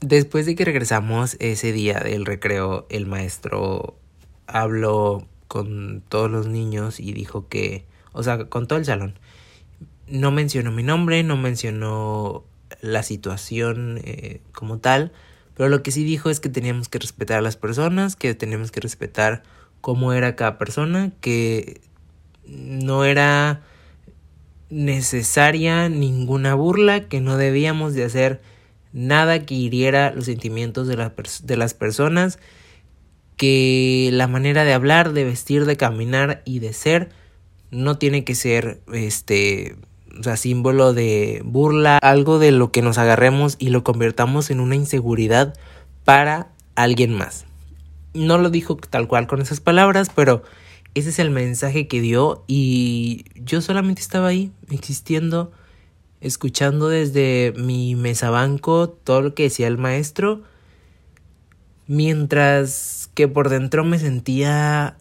Después 0.00 0.46
de 0.46 0.54
que 0.54 0.64
regresamos 0.64 1.36
ese 1.40 1.72
día 1.72 2.00
del 2.00 2.26
recreo, 2.26 2.86
el 2.90 3.06
maestro 3.06 3.96
habló 4.46 5.26
con 5.48 6.02
todos 6.08 6.30
los 6.30 6.46
niños 6.46 7.00
y 7.00 7.12
dijo 7.12 7.48
que, 7.48 7.86
o 8.12 8.22
sea, 8.22 8.44
con 8.46 8.66
todo 8.66 8.78
el 8.78 8.84
salón, 8.84 9.14
no 10.06 10.30
mencionó 10.30 10.70
mi 10.72 10.82
nombre, 10.82 11.22
no 11.22 11.36
mencionó 11.36 12.44
la 12.80 13.02
situación 13.02 14.00
eh, 14.04 14.40
como 14.52 14.78
tal, 14.78 15.12
pero 15.56 15.68
lo 15.68 15.82
que 15.82 15.90
sí 15.90 16.04
dijo 16.04 16.30
es 16.30 16.40
que 16.40 16.48
teníamos 16.48 16.88
que 16.88 16.98
respetar 16.98 17.38
a 17.38 17.42
las 17.42 17.56
personas, 17.56 18.16
que 18.16 18.34
teníamos 18.34 18.70
que 18.70 18.80
respetar 18.80 19.42
cómo 19.80 20.12
era 20.12 20.36
cada 20.36 20.58
persona, 20.58 21.12
que 21.20 21.80
no 22.46 23.04
era 23.04 23.62
necesaria 24.70 25.88
ninguna 25.88 26.54
burla, 26.54 27.08
que 27.08 27.20
no 27.20 27.36
debíamos 27.36 27.94
de 27.94 28.04
hacer 28.04 28.40
nada 28.92 29.44
que 29.44 29.54
hiriera 29.54 30.12
los 30.12 30.26
sentimientos 30.26 30.86
de, 30.86 31.10
de 31.42 31.56
las 31.56 31.74
personas, 31.74 32.38
que 33.36 34.10
la 34.12 34.28
manera 34.28 34.64
de 34.64 34.72
hablar, 34.72 35.12
de 35.12 35.24
vestir, 35.24 35.64
de 35.64 35.76
caminar 35.76 36.42
y 36.44 36.60
de 36.60 36.72
ser 36.72 37.10
no 37.70 37.98
tiene 37.98 38.24
que 38.24 38.34
ser 38.34 38.80
este 38.92 39.76
símbolo 40.36 40.94
de 40.94 41.42
burla, 41.44 41.98
algo 41.98 42.38
de 42.38 42.52
lo 42.52 42.70
que 42.70 42.82
nos 42.82 42.98
agarremos 42.98 43.56
y 43.58 43.70
lo 43.70 43.82
convirtamos 43.82 44.50
en 44.50 44.60
una 44.60 44.76
inseguridad 44.76 45.54
para 46.04 46.48
alguien 46.76 47.12
más. 47.12 47.46
No 48.12 48.38
lo 48.38 48.50
dijo 48.50 48.76
tal 48.76 49.08
cual 49.08 49.26
con 49.26 49.40
esas 49.40 49.58
palabras, 49.58 50.10
pero 50.14 50.44
ese 50.94 51.10
es 51.10 51.18
el 51.18 51.30
mensaje 51.30 51.88
que 51.88 52.00
dio 52.00 52.44
y 52.46 53.24
yo 53.34 53.60
solamente 53.60 54.00
estaba 54.00 54.28
ahí 54.28 54.52
existiendo 54.70 55.52
escuchando 56.24 56.88
desde 56.88 57.52
mi 57.54 57.96
mesabanco 57.96 58.88
todo 58.88 59.20
lo 59.20 59.34
que 59.34 59.42
decía 59.42 59.66
el 59.66 59.76
maestro, 59.76 60.42
mientras 61.86 63.10
que 63.12 63.28
por 63.28 63.50
dentro 63.50 63.84
me 63.84 63.98
sentía, 63.98 64.96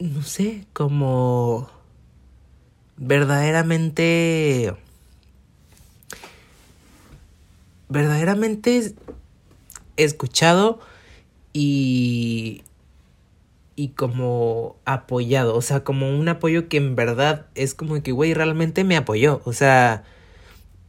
no 0.00 0.22
sé, 0.22 0.66
como 0.72 1.70
verdaderamente, 2.96 4.74
verdaderamente 7.88 8.92
escuchado 9.96 10.80
y 11.52 12.64
y 13.76 13.88
como 13.88 14.76
apoyado, 14.84 15.56
o 15.56 15.62
sea, 15.62 15.84
como 15.84 16.16
un 16.16 16.28
apoyo 16.28 16.68
que 16.68 16.76
en 16.76 16.94
verdad 16.96 17.46
es 17.54 17.74
como 17.74 17.94
de 17.94 18.02
que, 18.02 18.12
güey, 18.12 18.34
realmente 18.34 18.84
me 18.84 18.96
apoyó, 18.96 19.40
o 19.44 19.52
sea, 19.52 20.04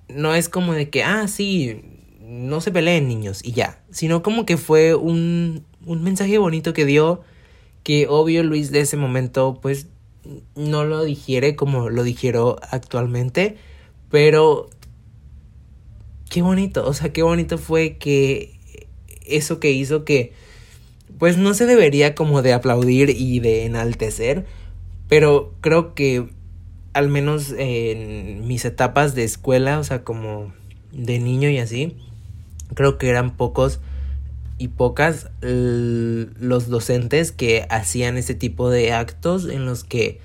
no 0.07 0.35
es 0.35 0.49
como 0.49 0.73
de 0.73 0.89
que, 0.89 1.03
ah, 1.03 1.27
sí, 1.27 1.81
no 2.21 2.61
se 2.61 2.71
peleen 2.71 3.07
niños 3.07 3.41
y 3.43 3.53
ya, 3.53 3.83
sino 3.91 4.21
como 4.23 4.45
que 4.45 4.57
fue 4.57 4.95
un, 4.95 5.65
un 5.85 6.03
mensaje 6.03 6.37
bonito 6.37 6.73
que 6.73 6.85
dio, 6.85 7.21
que 7.83 8.07
obvio 8.07 8.43
Luis 8.43 8.71
de 8.71 8.81
ese 8.81 8.97
momento, 8.97 9.59
pues, 9.61 9.87
no 10.55 10.85
lo 10.85 11.03
digiere 11.03 11.55
como 11.55 11.89
lo 11.89 12.03
digiero 12.03 12.57
actualmente, 12.71 13.57
pero 14.09 14.69
qué 16.29 16.41
bonito, 16.41 16.85
o 16.87 16.93
sea, 16.93 17.13
qué 17.13 17.23
bonito 17.23 17.57
fue 17.57 17.97
que 17.97 18.55
eso 19.25 19.59
que 19.59 19.71
hizo 19.71 20.05
que 20.05 20.33
pues 21.17 21.37
no 21.37 21.53
se 21.53 21.65
debería 21.65 22.15
como 22.15 22.41
de 22.41 22.53
aplaudir 22.53 23.09
y 23.09 23.39
de 23.39 23.65
enaltecer, 23.65 24.45
pero 25.07 25.53
creo 25.61 25.93
que 25.93 26.29
al 26.93 27.09
menos 27.09 27.53
en 27.57 28.47
mis 28.47 28.65
etapas 28.65 29.15
de 29.15 29.23
escuela, 29.23 29.79
o 29.79 29.83
sea, 29.83 30.03
como 30.03 30.53
de 30.91 31.19
niño 31.19 31.49
y 31.49 31.57
así, 31.57 31.97
creo 32.73 32.97
que 32.97 33.09
eran 33.09 33.35
pocos 33.35 33.79
y 34.57 34.69
pocas 34.69 35.29
los 35.41 36.69
docentes 36.69 37.31
que 37.33 37.65
hacían 37.69 38.17
ese 38.17 38.33
tipo 38.33 38.69
de 38.69 38.93
actos 38.93 39.49
en 39.49 39.65
los 39.65 39.83
que 39.83 40.21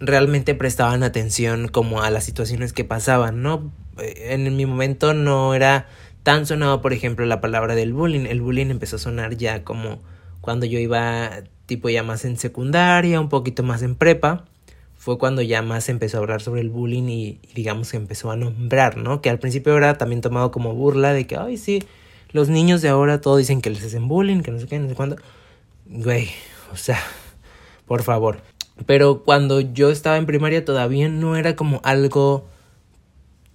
realmente 0.00 0.54
prestaban 0.54 1.02
atención 1.02 1.68
como 1.68 2.02
a 2.02 2.10
las 2.10 2.24
situaciones 2.24 2.72
que 2.72 2.84
pasaban, 2.84 3.42
¿no? 3.42 3.72
En 3.98 4.56
mi 4.56 4.66
momento 4.66 5.14
no 5.14 5.54
era 5.54 5.86
tan 6.26 6.44
sonado, 6.44 6.82
por 6.82 6.92
ejemplo, 6.92 7.24
la 7.24 7.40
palabra 7.40 7.76
del 7.76 7.92
bullying. 7.92 8.26
El 8.26 8.40
bullying 8.40 8.66
empezó 8.66 8.96
a 8.96 8.98
sonar 8.98 9.36
ya 9.36 9.62
como 9.62 10.00
cuando 10.40 10.66
yo 10.66 10.80
iba 10.80 11.30
tipo 11.66 11.88
ya 11.88 12.02
más 12.02 12.24
en 12.24 12.36
secundaria, 12.36 13.20
un 13.20 13.28
poquito 13.28 13.62
más 13.62 13.82
en 13.82 13.94
prepa. 13.94 14.44
Fue 14.96 15.18
cuando 15.18 15.40
ya 15.40 15.62
más 15.62 15.88
empezó 15.88 16.16
a 16.16 16.20
hablar 16.22 16.42
sobre 16.42 16.62
el 16.62 16.68
bullying 16.68 17.04
y, 17.04 17.38
digamos 17.54 17.92
que 17.92 17.96
empezó 17.96 18.32
a 18.32 18.36
nombrar, 18.36 18.96
¿no? 18.96 19.22
Que 19.22 19.30
al 19.30 19.38
principio 19.38 19.76
era 19.76 19.98
también 19.98 20.20
tomado 20.20 20.50
como 20.50 20.74
burla 20.74 21.12
de 21.12 21.28
que, 21.28 21.36
ay, 21.36 21.58
sí, 21.58 21.84
los 22.32 22.48
niños 22.48 22.82
de 22.82 22.88
ahora 22.88 23.20
todos 23.20 23.38
dicen 23.38 23.60
que 23.60 23.70
les 23.70 23.84
hacen 23.84 24.08
bullying, 24.08 24.40
que 24.40 24.50
no 24.50 24.58
sé 24.58 24.66
qué, 24.66 24.80
no 24.80 24.88
sé 24.88 24.96
cuándo. 24.96 25.14
Güey, 25.84 26.28
o 26.72 26.76
sea, 26.76 26.98
por 27.86 28.02
favor. 28.02 28.38
Pero 28.84 29.22
cuando 29.22 29.60
yo 29.60 29.90
estaba 29.90 30.16
en 30.16 30.26
primaria 30.26 30.64
todavía 30.64 31.08
no 31.08 31.36
era 31.36 31.54
como 31.54 31.80
algo 31.84 32.48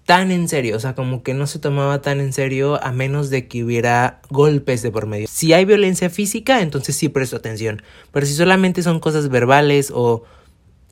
tan 0.06 0.32
en 0.32 0.48
serio, 0.48 0.76
o 0.76 0.80
sea, 0.80 0.96
como 0.96 1.24
que 1.24 1.34
no 1.34 1.48
se 1.48 1.60
tomaba 1.60 2.02
tan 2.02 2.20
en 2.20 2.34
serio 2.34 2.84
a 2.84 2.92
menos 2.92 3.30
de 3.30 3.48
que 3.48 3.64
hubiera 3.64 4.22
golpes 4.30 4.82
de 4.82 4.92
por 4.92 5.08
medio. 5.08 5.28
Si 5.30 5.54
hay 5.54 5.66
violencia 5.66 6.10
física, 6.10 6.62
entonces 6.62 6.96
sí 6.96 7.10
presto 7.10 7.36
atención, 7.36 7.82
pero 8.12 8.26
si 8.26 8.34
solamente 8.34 8.84
son 8.84 9.00
cosas 9.00 9.30
verbales 9.30 9.92
o 9.94 10.24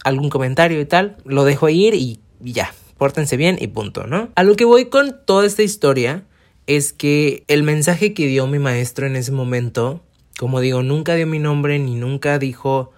algún 0.04 0.30
comentario 0.30 0.80
y 0.80 0.86
tal, 0.86 1.18
lo 1.26 1.44
dejo 1.44 1.70
ir 1.70 1.94
y, 1.96 2.20
ya, 2.40 2.74
pórtense 2.98 3.38
bien 3.38 3.58
y 3.60 3.68
punto, 3.68 4.08
¿no? 4.08 4.30
A 4.36 4.44
lo 4.44 4.56
que 4.56 4.66
voy 4.66 4.86
con 4.86 5.18
toda 5.26 5.46
esta 5.46 5.64
historia 5.64 6.24
es 6.68 6.94
que 6.94 7.44
el 7.48 7.64
mensaje 7.64 8.14
que 8.14 8.28
dio 8.28 8.46
mi 8.48 8.60
maestro 8.60 9.08
en 9.08 9.16
ese 9.16 9.32
momento, 9.32 10.02
como 10.38 10.60
digo, 10.60 10.84
nunca 10.84 11.16
dio 11.16 11.26
mi 11.28 11.40
nombre 11.40 11.80
ni 11.80 11.96
nunca 11.96 12.38
dijo 12.38 12.92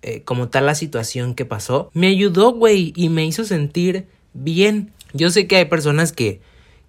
eh, 0.00 0.22
como 0.22 0.48
tal 0.48 0.66
la 0.66 0.74
situación 0.74 1.34
que 1.34 1.44
pasó, 1.44 1.90
me 1.92 2.06
ayudó, 2.08 2.52
güey, 2.52 2.92
y 2.96 3.10
me 3.10 3.26
hizo 3.26 3.44
sentir 3.44 4.06
bien 4.32 4.92
yo 5.12 5.30
sé 5.30 5.46
que 5.46 5.56
hay 5.56 5.64
personas 5.66 6.12
que, 6.12 6.40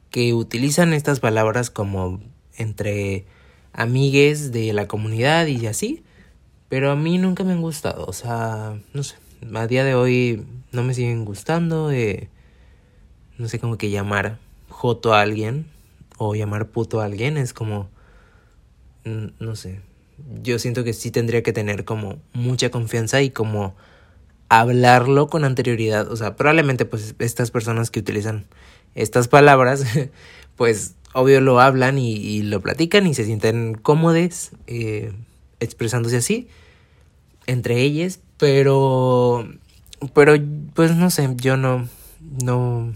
que 0.09 0.33
utilizan 0.33 0.93
estas 0.93 1.19
palabras 1.19 1.69
como 1.69 2.19
entre 2.57 3.25
amigues 3.73 4.51
de 4.51 4.73
la 4.73 4.87
comunidad 4.87 5.47
y 5.47 5.65
así, 5.67 6.03
Pero 6.67 6.91
a 6.91 6.95
mí 6.95 7.17
nunca 7.17 7.43
me 7.43 7.53
han 7.53 7.61
gustado, 7.61 8.05
o 8.05 8.13
sea, 8.13 8.77
no 8.93 9.03
sé, 9.03 9.15
a 9.55 9.67
día 9.67 9.83
de 9.83 9.95
hoy 9.95 10.45
no 10.71 10.83
me 10.83 10.93
siguen 10.93 11.25
gustando, 11.25 11.89
no 13.37 13.47
sé 13.47 13.59
cómo 13.59 13.77
que 13.77 13.89
llamar 13.89 14.37
joto 14.69 15.13
a 15.13 15.21
alguien 15.21 15.65
o 16.17 16.35
llamar 16.35 16.67
puto 16.67 17.01
a 17.01 17.05
alguien, 17.05 17.37
es 17.37 17.53
como, 17.53 17.89
no 19.03 19.55
sé, 19.55 19.81
yo 20.43 20.59
siento 20.59 20.83
que 20.83 20.93
sí 20.93 21.11
tendría 21.11 21.41
que 21.41 21.53
tener 21.53 21.85
como 21.85 22.19
mucha 22.33 22.69
confianza 22.69 23.21
y 23.21 23.29
como 23.31 23.75
hablarlo 24.49 25.27
con 25.27 25.45
anterioridad, 25.45 26.11
o 26.11 26.15
sea, 26.15 26.35
probablemente 26.35 26.85
pues 26.85 27.15
estas 27.19 27.51
personas 27.51 27.91
que 27.91 27.99
utilizan 27.99 28.45
estas 28.95 29.27
palabras, 29.27 29.85
pues 30.55 30.95
obvio 31.13 31.41
lo 31.41 31.59
hablan 31.59 31.97
y, 31.97 32.41
lo 32.43 32.61
platican 32.61 33.07
y 33.07 33.13
se 33.13 33.25
sienten 33.25 33.75
cómodes 33.75 34.51
eh, 34.67 35.13
expresándose 35.59 36.17
así 36.17 36.47
entre 37.49 37.81
ellas, 37.81 38.19
pero 38.37 39.47
pero 40.13 40.35
pues 40.75 40.95
no 40.95 41.09
sé, 41.09 41.29
yo 41.37 41.57
no 41.57 41.87
no 42.43 42.93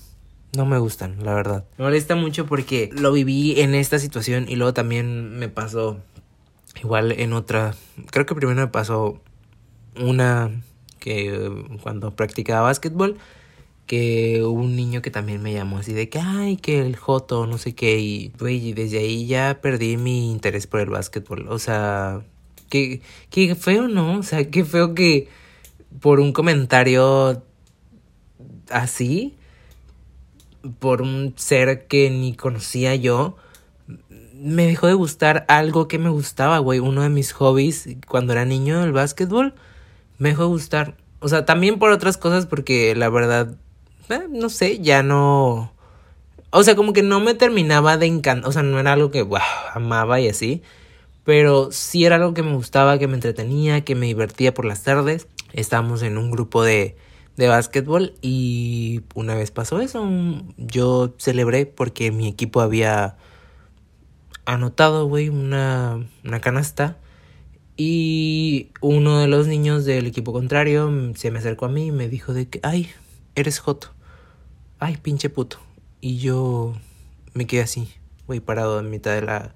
no 0.55 0.65
me 0.65 0.77
gustan, 0.77 1.23
la 1.23 1.33
verdad. 1.33 1.65
Me 1.77 1.85
molesta 1.85 2.15
mucho 2.15 2.45
porque 2.45 2.91
lo 2.93 3.11
viví 3.11 3.59
en 3.59 3.73
esta 3.73 3.97
situación 3.97 4.45
y 4.47 4.55
luego 4.55 4.73
también 4.73 5.37
me 5.39 5.49
pasó 5.49 5.99
igual 6.81 7.11
en 7.13 7.33
otra, 7.33 7.73
creo 8.11 8.25
que 8.25 8.35
primero 8.35 8.61
me 8.61 8.67
pasó 8.67 9.19
una 9.99 10.51
que 11.03 11.51
cuando 11.81 12.15
practicaba 12.15 12.61
básquetbol 12.61 13.17
que 13.85 14.41
hubo 14.43 14.61
un 14.61 14.77
niño 14.77 15.01
que 15.01 15.11
también 15.11 15.43
me 15.43 15.53
llamó 15.53 15.79
así 15.79 15.91
de 15.93 16.07
que, 16.07 16.19
ay, 16.19 16.55
que 16.55 16.79
el 16.79 16.95
Joto, 16.95 17.45
no 17.47 17.57
sé 17.57 17.75
qué, 17.75 17.99
y, 17.99 18.31
güey, 18.39 18.71
desde 18.71 18.99
ahí 18.99 19.27
ya 19.27 19.59
perdí 19.61 19.97
mi 19.97 20.31
interés 20.31 20.67
por 20.67 20.79
el 20.79 20.89
básquetbol. 20.89 21.47
O 21.49 21.59
sea, 21.59 22.21
qué, 22.69 23.01
qué 23.29 23.55
feo, 23.55 23.89
¿no? 23.89 24.19
O 24.19 24.23
sea, 24.23 24.49
qué 24.49 24.63
feo 24.63 24.95
que 24.95 25.27
por 25.99 26.19
un 26.21 26.31
comentario 26.31 27.43
así, 28.69 29.35
por 30.79 31.01
un 31.01 31.33
ser 31.35 31.87
que 31.87 32.09
ni 32.09 32.35
conocía 32.35 32.95
yo, 32.95 33.35
me 34.33 34.65
dejó 34.65 34.87
de 34.87 34.93
gustar 34.93 35.45
algo 35.49 35.87
que 35.87 35.99
me 35.99 36.09
gustaba, 36.09 36.59
güey. 36.59 36.79
Uno 36.79 37.01
de 37.01 37.09
mis 37.09 37.33
hobbies 37.33 37.89
cuando 38.07 38.33
era 38.33 38.45
niño, 38.45 38.83
el 38.83 38.91
básquetbol, 38.93 39.53
me 40.23 40.29
dejó 40.29 40.43
de 40.43 40.47
gustar. 40.47 40.95
O 41.19 41.27
sea, 41.27 41.43
también 41.43 41.79
por 41.79 41.91
otras 41.91 42.15
cosas, 42.15 42.45
porque 42.45 42.95
la 42.95 43.09
verdad 43.09 43.57
eh, 44.09 44.21
no 44.29 44.47
sé, 44.47 44.79
ya 44.79 45.03
no... 45.03 45.73
O 46.49 46.63
sea, 46.63 46.77
como 46.77 46.93
que 46.93 47.03
no 47.03 47.19
me 47.19 47.33
terminaba 47.33 47.97
de 47.97 48.05
encantar, 48.05 48.47
o 48.47 48.53
sea, 48.53 48.63
no 48.63 48.79
era 48.79 48.93
algo 48.93 49.11
que, 49.11 49.21
wow, 49.21 49.41
amaba 49.73 50.21
y 50.21 50.29
así, 50.29 50.61
pero 51.25 51.73
sí 51.73 52.05
era 52.05 52.15
algo 52.15 52.33
que 52.33 52.41
me 52.41 52.53
gustaba, 52.53 52.97
que 52.99 53.07
me 53.07 53.15
entretenía, 53.15 53.83
que 53.83 53.95
me 53.95 54.05
divertía 54.05 54.53
por 54.53 54.63
las 54.63 54.83
tardes. 54.83 55.27
Estábamos 55.51 56.03
en 56.03 56.17
un 56.17 56.31
grupo 56.31 56.63
de, 56.63 56.95
de 57.35 57.47
básquetbol 57.49 58.13
y 58.21 59.01
una 59.13 59.35
vez 59.35 59.51
pasó 59.51 59.81
eso, 59.81 60.07
yo 60.57 61.15
celebré 61.17 61.65
porque 61.65 62.11
mi 62.11 62.29
equipo 62.29 62.61
había 62.61 63.17
anotado, 64.45 65.05
güey, 65.05 65.27
una, 65.27 65.99
una 66.23 66.39
canasta. 66.39 66.97
Y 67.75 68.69
uno 68.81 69.19
de 69.19 69.27
los 69.27 69.47
niños 69.47 69.85
del 69.85 70.05
equipo 70.05 70.31
contrario 70.31 70.91
se 71.15 71.31
me 71.31 71.39
acercó 71.39 71.65
a 71.65 71.69
mí 71.69 71.87
y 71.87 71.91
me 71.91 72.07
dijo 72.07 72.33
de 72.33 72.47
que, 72.47 72.59
ay, 72.63 72.89
eres 73.35 73.59
Joto 73.59 73.93
ay, 74.83 74.97
pinche 74.97 75.29
puto. 75.29 75.59
Y 76.01 76.17
yo 76.17 76.73
me 77.33 77.47
quedé 77.47 77.61
así, 77.61 77.89
güey, 78.27 78.41
parado 78.41 78.79
en 78.79 78.89
mitad 78.89 79.13
de 79.13 79.21
la, 79.21 79.55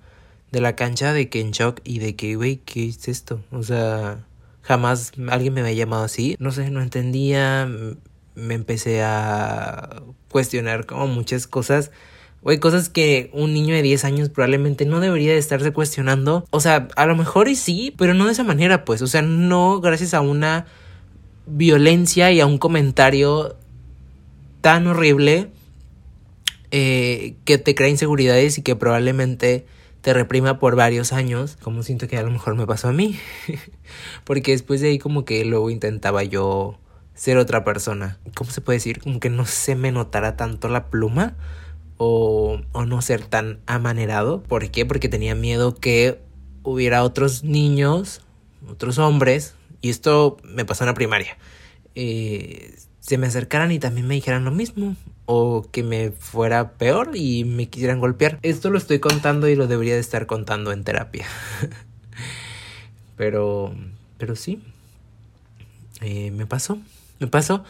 de 0.52 0.62
la 0.62 0.76
cancha, 0.76 1.12
de 1.12 1.30
que 1.30 1.42
en 1.42 1.52
shock 1.52 1.82
y 1.84 2.00
de 2.00 2.16
que, 2.16 2.36
güey, 2.36 2.58
¿qué 2.58 2.88
es 2.88 3.08
esto? 3.10 3.42
O 3.52 3.62
sea, 3.62 4.26
jamás 4.62 5.12
alguien 5.30 5.54
me 5.54 5.62
había 5.62 5.74
llamado 5.74 6.06
así. 6.06 6.38
No 6.40 6.52
sé, 6.52 6.72
no 6.72 6.82
entendía, 6.82 7.70
me 8.36 8.54
empecé 8.54 9.04
a 9.04 10.02
cuestionar 10.30 10.86
como 10.86 11.08
muchas 11.08 11.46
cosas. 11.46 11.92
Güey, 12.48 12.60
cosas 12.60 12.88
que 12.88 13.30
un 13.34 13.54
niño 13.54 13.76
de 13.76 13.82
10 13.82 14.06
años 14.06 14.30
probablemente 14.30 14.86
no 14.86 15.02
debería 15.02 15.34
de 15.34 15.38
estarse 15.38 15.74
cuestionando. 15.74 16.46
O 16.50 16.62
sea, 16.62 16.88
a 16.96 17.06
lo 17.06 17.14
mejor 17.14 17.50
y 17.50 17.58
sí, 17.58 17.94
pero 17.98 18.14
no 18.14 18.26
de 18.26 18.32
esa 18.32 18.46
manera, 18.46 18.86
pues. 18.86 19.02
O 19.02 19.08
sea, 19.08 19.22
no 19.22 19.82
gracias 19.82 20.14
a 20.14 20.22
una 20.22 20.66
violencia 21.46 22.32
y 22.32 22.40
a 22.40 22.46
un 22.46 22.58
comentario 22.58 23.58
tan 24.62 24.88
horrible 24.88 25.50
eh, 26.72 27.36
que 27.44 27.58
te 27.58 27.76
crea 27.76 27.90
inseguridades 27.90 28.58
y 28.58 28.62
que 28.62 28.78
probablemente 28.78 29.66
te 30.00 30.14
reprima 30.14 30.58
por 30.58 30.78
varios 30.78 31.12
años, 31.12 31.58
como 31.62 31.84
siento 31.84 32.08
que 32.08 32.16
a 32.16 32.24
lo 32.24 32.32
mejor 32.32 32.56
me 32.56 32.66
pasó 32.66 32.88
a 32.88 32.94
mí, 32.94 33.20
porque 34.24 34.54
después 34.54 34.80
de 34.80 34.88
ahí 34.88 35.00
como 35.00 35.26
que 35.26 35.44
luego 35.44 35.70
intentaba 35.70 36.24
yo 36.24 36.80
ser 37.14 37.40
otra 37.40 37.66
persona, 37.66 38.20
¿cómo 38.36 38.52
se 38.52 38.62
puede 38.62 38.78
decir? 38.78 39.02
Como 39.02 39.20
que 39.20 39.30
no 39.30 39.46
se 39.46 39.76
me 39.76 39.92
notara 39.92 40.38
tanto 40.38 40.70
la 40.70 40.86
pluma 40.86 41.36
o, 41.98 42.62
o 42.72 42.86
no 42.86 43.02
ser 43.02 43.26
tan 43.26 43.60
amanerado, 43.66 44.44
¿por 44.44 44.70
qué? 44.70 44.86
Porque 44.86 45.10
tenía 45.10 45.36
miedo 45.36 45.76
que 45.76 46.20
hubiera 46.64 47.04
otros 47.04 47.44
niños, 47.44 48.22
otros 48.70 48.98
hombres, 48.98 49.56
y 49.82 49.90
esto 49.90 50.38
me 50.44 50.66
pasó 50.66 50.84
en 50.84 50.88
la 50.88 50.94
primaria, 50.94 51.38
eh, 51.96 52.76
se 53.00 53.18
me 53.18 53.28
acercaran 53.28 53.72
y 53.72 53.80
también 53.80 54.06
me 54.06 54.16
dijeran 54.16 54.44
lo 54.44 54.52
mismo 54.52 54.96
o 55.26 55.66
que 55.72 55.82
me 55.82 56.12
fuera 56.12 56.74
peor 56.74 57.12
y 57.16 57.46
me 57.46 57.70
quisieran 57.70 58.00
golpear. 58.00 58.38
Esto 58.42 58.70
lo 58.70 58.78
estoy 58.78 59.00
contando 59.00 59.48
y 59.48 59.56
lo 59.56 59.68
debería 59.68 59.94
de 59.94 60.02
estar 60.02 60.26
contando 60.26 60.72
en 60.72 60.84
terapia. 60.84 61.26
pero, 63.16 63.74
pero 64.18 64.36
sí, 64.36 64.62
eh, 66.02 66.32
me 66.32 66.46
pasó, 66.46 66.80
me 67.20 67.28
pasó 67.28 67.64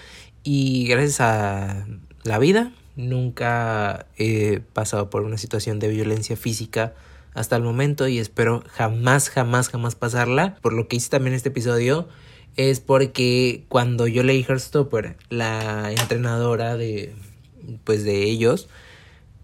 y 0.44 0.88
gracias 0.88 1.22
a 1.22 1.86
la 2.24 2.40
vida 2.40 2.72
nunca 2.98 4.08
he 4.18 4.60
pasado 4.74 5.10
por 5.10 5.24
una 5.24 5.38
situación 5.38 5.80
de 5.80 5.88
violencia 5.88 6.36
física 6.36 6.94
hasta 7.34 7.56
el 7.56 7.64
momento 7.64 8.08
y 8.08 8.18
espero 8.18 8.64
jamás, 8.68 9.30
jamás, 9.30 9.70
jamás 9.70 9.96
pasarla. 9.96 10.58
Por 10.62 10.74
lo 10.74 10.88
que 10.88 10.98
hice 10.98 11.10
también 11.10 11.36
este 11.36 11.50
episodio 11.50 12.08
es 12.58 12.80
porque 12.80 13.64
cuando 13.70 14.08
yo 14.08 14.24
leí 14.24 14.44
Heartstopper, 14.44 15.16
la 15.30 15.92
entrenadora 15.92 16.76
de, 16.76 17.14
pues 17.84 18.04
de 18.04 18.24
ellos, 18.24 18.68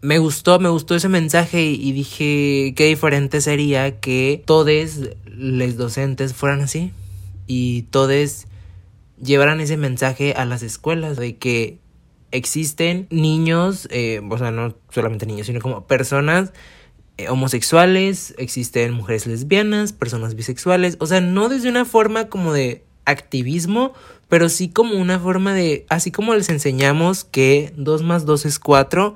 me 0.02 0.18
gustó, 0.18 0.60
me 0.60 0.70
gustó 0.70 0.96
ese 0.96 1.08
mensaje 1.08 1.64
y 1.64 1.92
dije 1.94 2.74
qué 2.76 2.88
diferente 2.88 3.40
sería 3.40 4.00
que 4.00 4.44
todos 4.46 5.00
los 5.26 5.78
docentes 5.78 6.34
fueran 6.34 6.62
así 6.62 6.92
y 7.48 7.84
todos 7.84 8.48
llevaran 9.22 9.62
ese 9.62 9.78
mensaje 9.78 10.34
a 10.34 10.46
las 10.46 10.64
escuelas 10.64 11.16
de 11.16 11.38
que 11.38 11.78
existen 12.34 13.08
niños, 13.12 13.88
eh, 13.92 14.22
o 14.28 14.38
sea, 14.38 14.52
no 14.52 14.76
solamente 14.90 15.26
niños, 15.26 15.48
sino 15.48 15.62
como 15.62 15.86
personas 15.86 16.52
eh, 17.18 17.30
homosexuales, 17.30 18.34
existen 18.40 18.92
mujeres 18.92 19.28
lesbianas, 19.28 19.94
personas 19.94 20.36
bisexuales, 20.36 20.98
o 21.00 21.06
sea, 21.06 21.22
no 21.22 21.48
desde 21.48 21.70
una 21.70 21.86
forma 21.86 22.30
como 22.30 22.52
de 22.52 22.84
activismo, 23.06 23.94
pero 24.30 24.50
sí 24.50 24.70
como 24.70 24.96
una 24.96 25.20
forma 25.20 25.54
de, 25.54 25.86
así 25.90 26.10
como 26.12 26.34
les 26.34 26.50
enseñamos 26.50 27.24
que 27.24 27.72
2 27.78 28.02
más 28.02 28.26
2 28.26 28.48
es 28.48 28.58
4, 28.58 29.16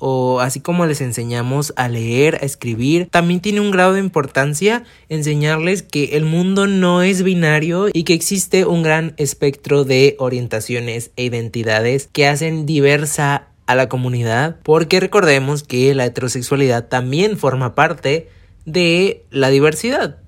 o 0.00 0.40
así 0.40 0.60
como 0.60 0.86
les 0.86 1.00
enseñamos 1.00 1.72
a 1.76 1.88
leer, 1.88 2.36
a 2.36 2.46
escribir, 2.46 3.08
también 3.10 3.40
tiene 3.40 3.60
un 3.60 3.70
grado 3.70 3.92
de 3.92 4.00
importancia 4.00 4.82
enseñarles 5.08 5.82
que 5.82 6.16
el 6.16 6.24
mundo 6.24 6.66
no 6.66 7.02
es 7.02 7.22
binario 7.22 7.88
y 7.92 8.04
que 8.04 8.14
existe 8.14 8.64
un 8.64 8.82
gran 8.82 9.14
espectro 9.16 9.84
de 9.84 10.16
orientaciones 10.18 11.12
e 11.16 11.24
identidades 11.24 12.08
que 12.12 12.26
hacen 12.26 12.66
diversa 12.66 13.48
a 13.66 13.74
la 13.76 13.88
comunidad, 13.88 14.56
porque 14.64 14.98
recordemos 14.98 15.62
que 15.62 15.94
la 15.94 16.06
heterosexualidad 16.06 16.88
también 16.88 17.36
forma 17.38 17.76
parte 17.76 18.28
de 18.64 19.24
la 19.30 19.50
diversidad. 19.50 20.18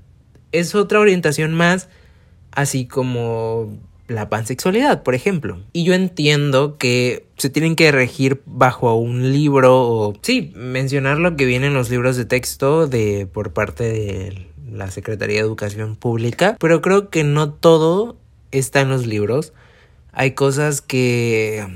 Es 0.53 0.75
otra 0.77 1.01
orientación 1.01 1.55
más 1.55 1.89
así 2.53 2.87
como 2.87 3.79
la 4.13 4.29
pansexualidad, 4.29 5.03
por 5.03 5.15
ejemplo. 5.15 5.61
Y 5.73 5.85
yo 5.85 5.95
entiendo 5.95 6.77
que 6.79 7.27
se 7.37 7.51
tienen 7.51 7.77
que 7.77 7.91
regir 7.93 8.43
bajo 8.47 8.95
un 8.95 9.33
libro 9.33 9.83
o 9.83 10.15
sí, 10.23 10.53
mencionar 10.55 11.19
lo 11.19 11.37
que 11.37 11.47
viene 11.47 11.67
en 11.67 11.75
los 11.75 11.91
libros 11.91 12.17
de 12.17 12.25
texto 12.25 12.87
de 12.87 13.27
por 13.27 13.53
parte 13.53 13.85
de 13.85 14.47
la 14.71 14.91
Secretaría 14.91 15.37
de 15.37 15.43
Educación 15.43 15.97
Pública, 15.97 16.57
pero 16.59 16.81
creo 16.81 17.11
que 17.11 17.25
no 17.25 17.53
todo 17.53 18.17
está 18.51 18.81
en 18.81 18.89
los 18.89 19.07
libros. 19.07 19.53
Hay 20.13 20.33
cosas 20.33 20.81
que 20.81 21.67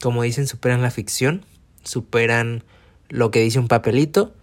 como 0.00 0.22
dicen 0.22 0.46
superan 0.46 0.82
la 0.82 0.90
ficción, 0.90 1.44
superan 1.82 2.64
lo 3.08 3.30
que 3.30 3.40
dice 3.40 3.58
un 3.58 3.68
papelito 3.68 4.34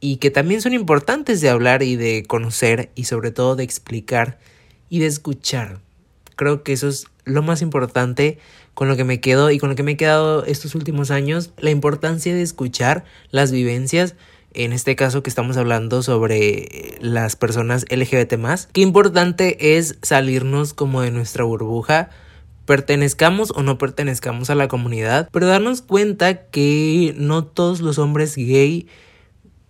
y 0.00 0.16
que 0.16 0.30
también 0.30 0.62
son 0.62 0.72
importantes 0.72 1.40
de 1.40 1.50
hablar 1.50 1.82
y 1.82 1.96
de 1.96 2.24
conocer 2.26 2.90
y 2.94 3.04
sobre 3.04 3.30
todo 3.30 3.56
de 3.56 3.64
explicar 3.64 4.38
y 4.88 4.98
de 4.98 5.06
escuchar. 5.06 5.80
Creo 6.40 6.62
que 6.62 6.72
eso 6.72 6.88
es 6.88 7.04
lo 7.26 7.42
más 7.42 7.60
importante 7.60 8.38
con 8.72 8.88
lo 8.88 8.96
que 8.96 9.04
me 9.04 9.20
quedo 9.20 9.50
y 9.50 9.58
con 9.58 9.68
lo 9.68 9.76
que 9.76 9.82
me 9.82 9.90
he 9.92 9.96
quedado 9.98 10.42
estos 10.46 10.74
últimos 10.74 11.10
años, 11.10 11.50
la 11.58 11.68
importancia 11.68 12.34
de 12.34 12.40
escuchar 12.40 13.04
las 13.30 13.52
vivencias 13.52 14.14
en 14.54 14.72
este 14.72 14.96
caso 14.96 15.22
que 15.22 15.28
estamos 15.28 15.58
hablando 15.58 16.02
sobre 16.02 16.96
las 17.02 17.36
personas 17.36 17.84
LGBT 17.90 18.38
más, 18.38 18.70
qué 18.72 18.80
importante 18.80 19.76
es 19.76 19.98
salirnos 20.00 20.72
como 20.72 21.02
de 21.02 21.10
nuestra 21.10 21.44
burbuja, 21.44 22.08
pertenezcamos 22.64 23.52
o 23.54 23.62
no 23.62 23.76
pertenezcamos 23.76 24.48
a 24.48 24.54
la 24.54 24.66
comunidad, 24.66 25.28
pero 25.32 25.46
darnos 25.46 25.82
cuenta 25.82 26.46
que 26.46 27.14
no 27.18 27.44
todos 27.44 27.82
los 27.82 27.98
hombres 27.98 28.34
gay 28.34 28.88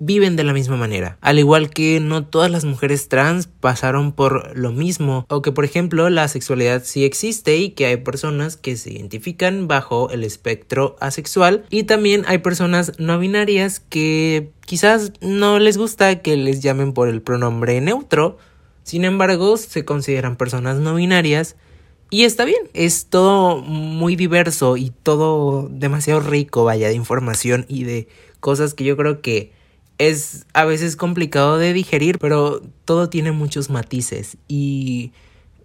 viven 0.00 0.34
de 0.34 0.42
la 0.42 0.52
misma 0.52 0.76
manera. 0.76 1.18
Al 1.20 1.38
igual 1.38 1.70
que 1.70 2.00
no 2.00 2.26
todas 2.26 2.50
las 2.50 2.64
mujeres 2.64 3.08
trans 3.08 3.46
pasaron 3.46 4.12
por 4.12 4.56
lo 4.56 4.72
mismo. 4.72 5.26
O 5.28 5.42
que 5.42 5.52
por 5.52 5.64
ejemplo 5.64 6.10
la 6.10 6.26
sexualidad 6.26 6.82
sí 6.84 7.04
existe 7.04 7.58
y 7.58 7.70
que 7.70 7.86
hay 7.86 7.98
personas 7.98 8.56
que 8.56 8.76
se 8.76 8.92
identifican 8.92 9.68
bajo 9.68 10.10
el 10.10 10.24
espectro 10.24 10.96
asexual. 11.00 11.64
Y 11.70 11.84
también 11.84 12.24
hay 12.26 12.38
personas 12.38 12.92
no 12.98 13.18
binarias 13.18 13.78
que 13.78 14.50
quizás 14.66 15.12
no 15.20 15.58
les 15.58 15.76
gusta 15.76 16.20
que 16.20 16.36
les 16.36 16.60
llamen 16.60 16.92
por 16.92 17.08
el 17.08 17.22
pronombre 17.22 17.80
neutro. 17.80 18.38
Sin 18.82 19.04
embargo, 19.04 19.56
se 19.58 19.84
consideran 19.84 20.36
personas 20.36 20.78
no 20.78 20.94
binarias. 20.94 21.56
Y 22.12 22.24
está 22.24 22.44
bien, 22.44 22.62
es 22.74 23.06
todo 23.06 23.58
muy 23.58 24.16
diverso 24.16 24.76
y 24.76 24.90
todo 24.90 25.68
demasiado 25.70 26.18
rico, 26.18 26.64
vaya, 26.64 26.88
de 26.88 26.94
información 26.94 27.66
y 27.68 27.84
de 27.84 28.08
cosas 28.40 28.74
que 28.74 28.82
yo 28.82 28.96
creo 28.96 29.20
que 29.20 29.52
es 30.00 30.46
a 30.54 30.64
veces 30.64 30.96
complicado 30.96 31.58
de 31.58 31.74
digerir, 31.74 32.18
pero 32.18 32.62
todo 32.86 33.10
tiene 33.10 33.32
muchos 33.32 33.68
matices 33.68 34.38
y 34.48 35.12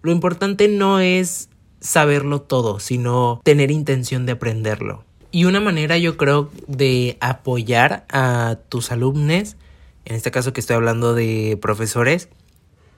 lo 0.02 0.12
importante 0.12 0.68
no 0.68 1.00
es 1.00 1.48
saberlo 1.80 2.42
todo, 2.42 2.78
sino 2.78 3.40
tener 3.44 3.70
intención 3.70 4.26
de 4.26 4.32
aprenderlo. 4.32 5.04
Y 5.30 5.46
una 5.46 5.58
manera 5.60 5.96
yo 5.96 6.18
creo 6.18 6.50
de 6.66 7.16
apoyar 7.20 8.04
a 8.10 8.58
tus 8.68 8.92
alumnos, 8.92 9.56
en 10.04 10.16
este 10.16 10.30
caso 10.30 10.52
que 10.52 10.60
estoy 10.60 10.76
hablando 10.76 11.14
de 11.14 11.58
profesores, 11.60 12.28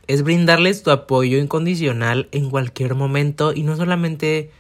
es 0.09 0.25
brindarles 0.25 0.83
tu 0.83 0.91
apoyo 0.91 1.39
incondicional 1.39 2.29
en 2.33 2.51
cualquier 2.51 2.97
momento 2.97 3.53
y 3.55 3.63
no 3.63 3.77
solamente 3.77 4.51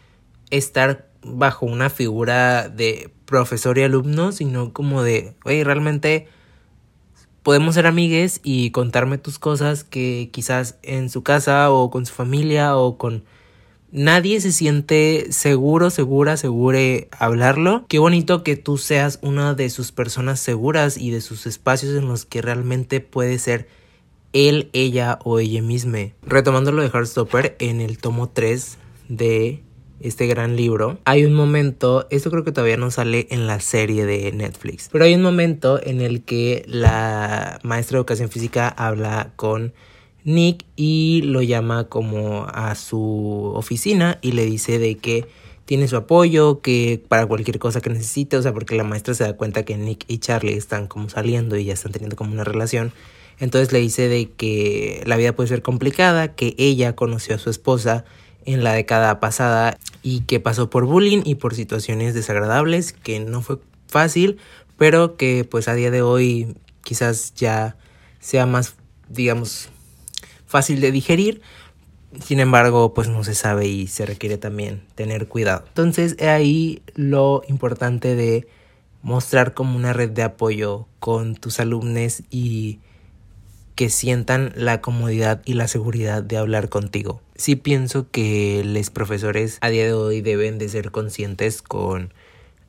estar 0.51 1.09
bajo 1.25 1.67
una 1.67 1.91
figura 1.91 2.69
de 2.69 3.11
profesor 3.25 3.79
y 3.79 3.83
alumno, 3.83 4.31
sino 4.31 4.73
como 4.73 5.03
de, 5.03 5.35
oye, 5.45 5.65
realmente 5.65 6.29
podemos 7.49 7.77
ser 7.77 7.87
amigues 7.87 8.43
y 8.45 8.73
contarme 8.73 9.17
tus 9.17 9.39
cosas 9.39 9.83
que 9.83 10.29
quizás 10.35 10.77
en 10.83 11.09
su 11.09 11.23
casa 11.23 11.71
o 11.71 11.91
con 11.91 12.05
su 12.05 12.13
familia 12.13 12.77
o 12.77 12.99
con 12.99 13.25
nadie 13.91 14.43
se 14.43 14.53
siente 14.53 15.29
seguro, 15.31 15.89
segura, 15.89 16.37
segure 16.37 17.09
hablarlo. 17.11 17.87
Qué 17.89 17.99
bonito 17.99 18.43
que 18.43 18.57
tú 18.57 18.77
seas 18.77 19.19
una 19.23 19.55
de 19.55 19.71
sus 19.71 19.93
personas 19.93 20.41
seguras 20.41 20.99
y 20.99 21.11
de 21.11 21.23
sus 21.23 21.47
espacios 21.47 21.97
en 21.97 22.07
los 22.07 22.27
que 22.27 22.43
realmente 22.43 23.01
puede 23.01 23.39
ser 23.39 23.67
él, 24.35 24.69
ella 24.75 25.19
o 25.25 25.39
ella 25.39 25.63
misma. 25.63 26.11
Retomando 26.21 26.71
lo 26.71 26.83
de 26.83 26.91
Heartstopper 26.91 27.57
en 27.61 27.81
el 27.81 27.97
tomo 27.97 28.29
3 28.29 28.77
de 29.09 29.63
este 30.01 30.27
gran 30.27 30.57
libro, 30.57 30.99
hay 31.05 31.25
un 31.25 31.35
momento, 31.35 32.07
esto 32.11 32.31
creo 32.31 32.45
que 32.45 32.53
todavía 32.53 32.77
no 32.77 32.91
sale 32.91 33.27
en 33.31 33.47
la 33.47 33.61
serie 33.61 34.07
de 34.07 34.31
Netflix, 34.33 34.89
pero 34.93 35.05
hay 35.05 35.15
un 35.15 35.23
momento 35.23 35.81
en 35.83 36.01
el 36.01 36.23
que 36.23 36.65
la 36.67 37.59
maestra 37.63 37.97
de 37.97 38.01
educación 38.01 38.29
física 38.31 38.69
habla 38.69 39.33
con 39.37 39.73
Nick 40.25 40.65
y 40.77 41.23
lo 41.23 41.43
llama 41.43 41.85
como 41.85 42.47
a 42.53 42.75
su 42.75 43.53
oficina 43.55 44.19
y 44.21 44.33
le 44.33 44.45
dice 44.45 44.79
de 44.79 44.97
que 44.97 45.27
tiene 45.65 45.87
su 45.87 45.97
apoyo, 45.97 46.61
que 46.63 47.03
para 47.09 47.27
cualquier 47.27 47.59
cosa 47.59 47.81
que 47.81 47.91
necesite, 47.91 48.39
o 48.39 48.43
sea, 48.43 48.55
porque 48.55 48.75
la 48.75 48.85
maestra 48.85 49.13
se 49.13 49.25
da 49.25 49.37
cuenta 49.37 49.65
que 49.65 49.77
Nick 49.77 50.05
y 50.09 50.19
Charlie 50.19 50.55
están 50.55 50.87
como 50.87 51.11
saliendo 51.11 51.57
y 51.57 51.65
ya 51.65 51.75
están 51.75 51.93
teniendo 51.93 52.17
como 52.17 52.33
una 52.33 52.45
relación. 52.45 52.93
Entonces 53.39 53.73
le 53.73 53.79
dice 53.79 54.09
de 54.09 54.31
que 54.31 55.03
la 55.07 55.17
vida 55.17 55.35
puede 55.35 55.49
ser 55.49 55.63
complicada, 55.63 56.35
que 56.35 56.55
ella 56.57 56.97
conoció 56.97 57.35
a 57.35 57.39
su 57.39 57.51
esposa 57.51 58.05
en 58.55 58.65
la 58.65 58.73
década 58.73 59.21
pasada 59.21 59.79
y 60.03 60.21
que 60.21 60.41
pasó 60.41 60.71
por 60.71 60.87
bullying 60.87 61.21
y 61.25 61.35
por 61.35 61.55
situaciones 61.55 62.15
desagradables, 62.15 62.95
que 62.95 63.21
no 63.21 63.43
fue 63.43 63.59
fácil, 63.89 64.39
pero 64.79 65.17
que 65.17 65.45
pues 65.45 65.69
a 65.69 65.75
día 65.75 65.91
de 65.91 66.01
hoy 66.01 66.57
quizás 66.83 67.35
ya 67.35 67.77
sea 68.21 68.47
más, 68.47 68.77
digamos, 69.11 69.69
fácil 70.47 70.81
de 70.81 70.93
digerir. 70.93 71.43
Sin 72.25 72.41
embargo, 72.41 72.95
pues 72.95 73.09
no 73.09 73.23
se 73.23 73.35
sabe 73.35 73.67
y 73.67 73.87
se 73.87 74.07
requiere 74.07 74.39
también 74.39 74.83
tener 74.95 75.29
cuidado. 75.29 75.65
Entonces, 75.69 76.17
ahí 76.23 76.81
lo 76.95 77.43
importante 77.49 78.15
de 78.15 78.49
mostrar 79.03 79.53
como 79.53 79.77
una 79.77 79.93
red 79.93 80.09
de 80.11 80.23
apoyo 80.23 80.87
con 81.01 81.35
tus 81.35 81.61
alumnos 81.61 82.23
y 82.31 82.81
que 83.79 83.91
sientan 83.91 84.53
la 84.57 84.81
comodidad 84.81 85.41
y 85.45 85.53
la 85.53 85.69
seguridad 85.69 86.25
de 86.25 86.37
hablar 86.37 86.69
contigo. 86.69 87.23
Sí 87.37 87.55
pienso 87.55 88.11
que 88.11 88.65
los 88.65 88.91
profesores 88.91 89.59
a 89.61 89.69
día 89.69 89.85
de 89.85 89.93
hoy 89.93 90.21
deben 90.21 90.59
de 90.59 90.69
ser 90.69 90.91
conscientes 90.91 91.63
con 91.63 92.13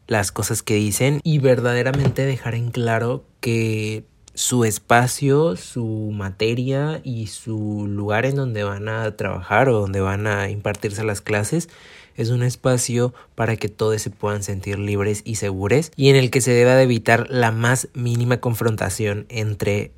las 0.06 0.32
cosas 0.32 0.62
que 0.62 0.76
dicen 0.76 1.20
y 1.24 1.40
verdaderamente 1.40 2.28
dejar 2.28 2.54
en 2.54 2.70
claro 2.70 3.24
que 3.40 4.04
su 4.36 4.66
espacio, 4.66 5.56
su 5.56 6.12
materia 6.14 7.02
y 7.04 7.26
su 7.26 7.88
lugar 7.88 8.28
en 8.28 8.36
donde 8.36 8.64
van 8.64 8.88
a 8.88 9.16
trabajar 9.16 9.68
o 9.68 9.80
donde 9.80 10.02
van 10.02 10.28
a 10.28 10.52
impartirse 10.52 11.04
las 11.04 11.22
clases 11.22 11.70
es 12.18 12.30
un 12.30 12.44
espacio 12.44 13.16
para 13.34 13.56
que 13.56 13.68
todos 13.68 14.00
se 14.00 14.12
puedan 14.12 14.44
sentir 14.44 14.78
libres 14.78 15.24
y 15.26 15.36
seguros 15.36 15.92
y 15.96 16.10
en 16.10 16.18
el 16.18 16.30
que 16.30 16.42
se 16.42 16.52
deba 16.52 16.76
de 16.76 16.84
evitar 16.84 17.26
la 17.32 17.52
más 17.52 17.88
mínima 17.96 18.38
confrontación 18.38 19.26
entre 19.30 19.92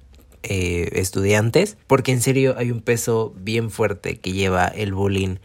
eh, 0.43 0.89
estudiantes, 0.93 1.77
porque 1.87 2.11
en 2.11 2.21
serio 2.21 2.55
hay 2.57 2.71
un 2.71 2.81
peso 2.81 3.33
bien 3.37 3.69
fuerte 3.69 4.19
que 4.19 4.31
lleva 4.31 4.67
el 4.67 4.93
bullying 4.93 5.37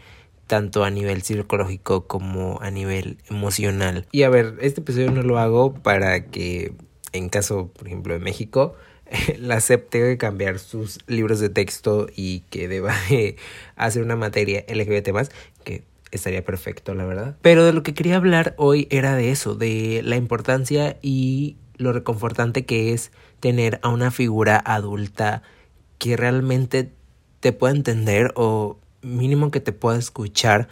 tanto 0.47 0.83
a 0.83 0.89
nivel 0.89 1.21
psicológico 1.21 2.07
como 2.07 2.59
a 2.61 2.71
nivel 2.71 3.17
emocional. 3.29 4.07
Y 4.11 4.23
a 4.23 4.29
ver, 4.29 4.55
este 4.61 4.81
episodio 4.81 5.11
no 5.11 5.21
lo 5.21 5.37
hago 5.37 5.73
para 5.73 6.25
que 6.25 6.73
en 7.11 7.29
caso, 7.29 7.71
por 7.77 7.87
ejemplo, 7.87 8.13
de 8.13 8.19
México, 8.19 8.75
la 9.39 9.59
SEP 9.59 9.89
tenga 9.89 10.07
que 10.07 10.17
cambiar 10.17 10.59
sus 10.59 10.99
libros 11.07 11.39
de 11.39 11.49
texto 11.49 12.07
y 12.15 12.41
que 12.49 12.67
deba 12.67 12.95
hacer 13.75 14.03
una 14.03 14.15
materia 14.15 14.65
LGBT 14.67 15.09
más, 15.11 15.31
que 15.63 15.83
estaría 16.11 16.43
perfecto, 16.43 16.93
la 16.95 17.05
verdad. 17.05 17.37
Pero 17.41 17.65
de 17.65 17.73
lo 17.73 17.83
que 17.83 17.93
quería 17.93 18.15
hablar 18.15 18.53
hoy 18.57 18.87
era 18.89 19.15
de 19.15 19.31
eso, 19.31 19.55
de 19.55 20.01
la 20.03 20.15
importancia 20.15 20.97
y 21.01 21.57
lo 21.77 21.93
reconfortante 21.93 22.65
que 22.65 22.93
es 22.93 23.11
tener 23.39 23.79
a 23.83 23.89
una 23.89 24.11
figura 24.11 24.61
adulta 24.63 25.43
que 25.97 26.17
realmente 26.17 26.91
te 27.39 27.53
pueda 27.53 27.75
entender 27.75 28.33
o 28.35 28.77
mínimo 29.01 29.51
que 29.51 29.59
te 29.59 29.71
pueda 29.71 29.97
escuchar 29.97 30.67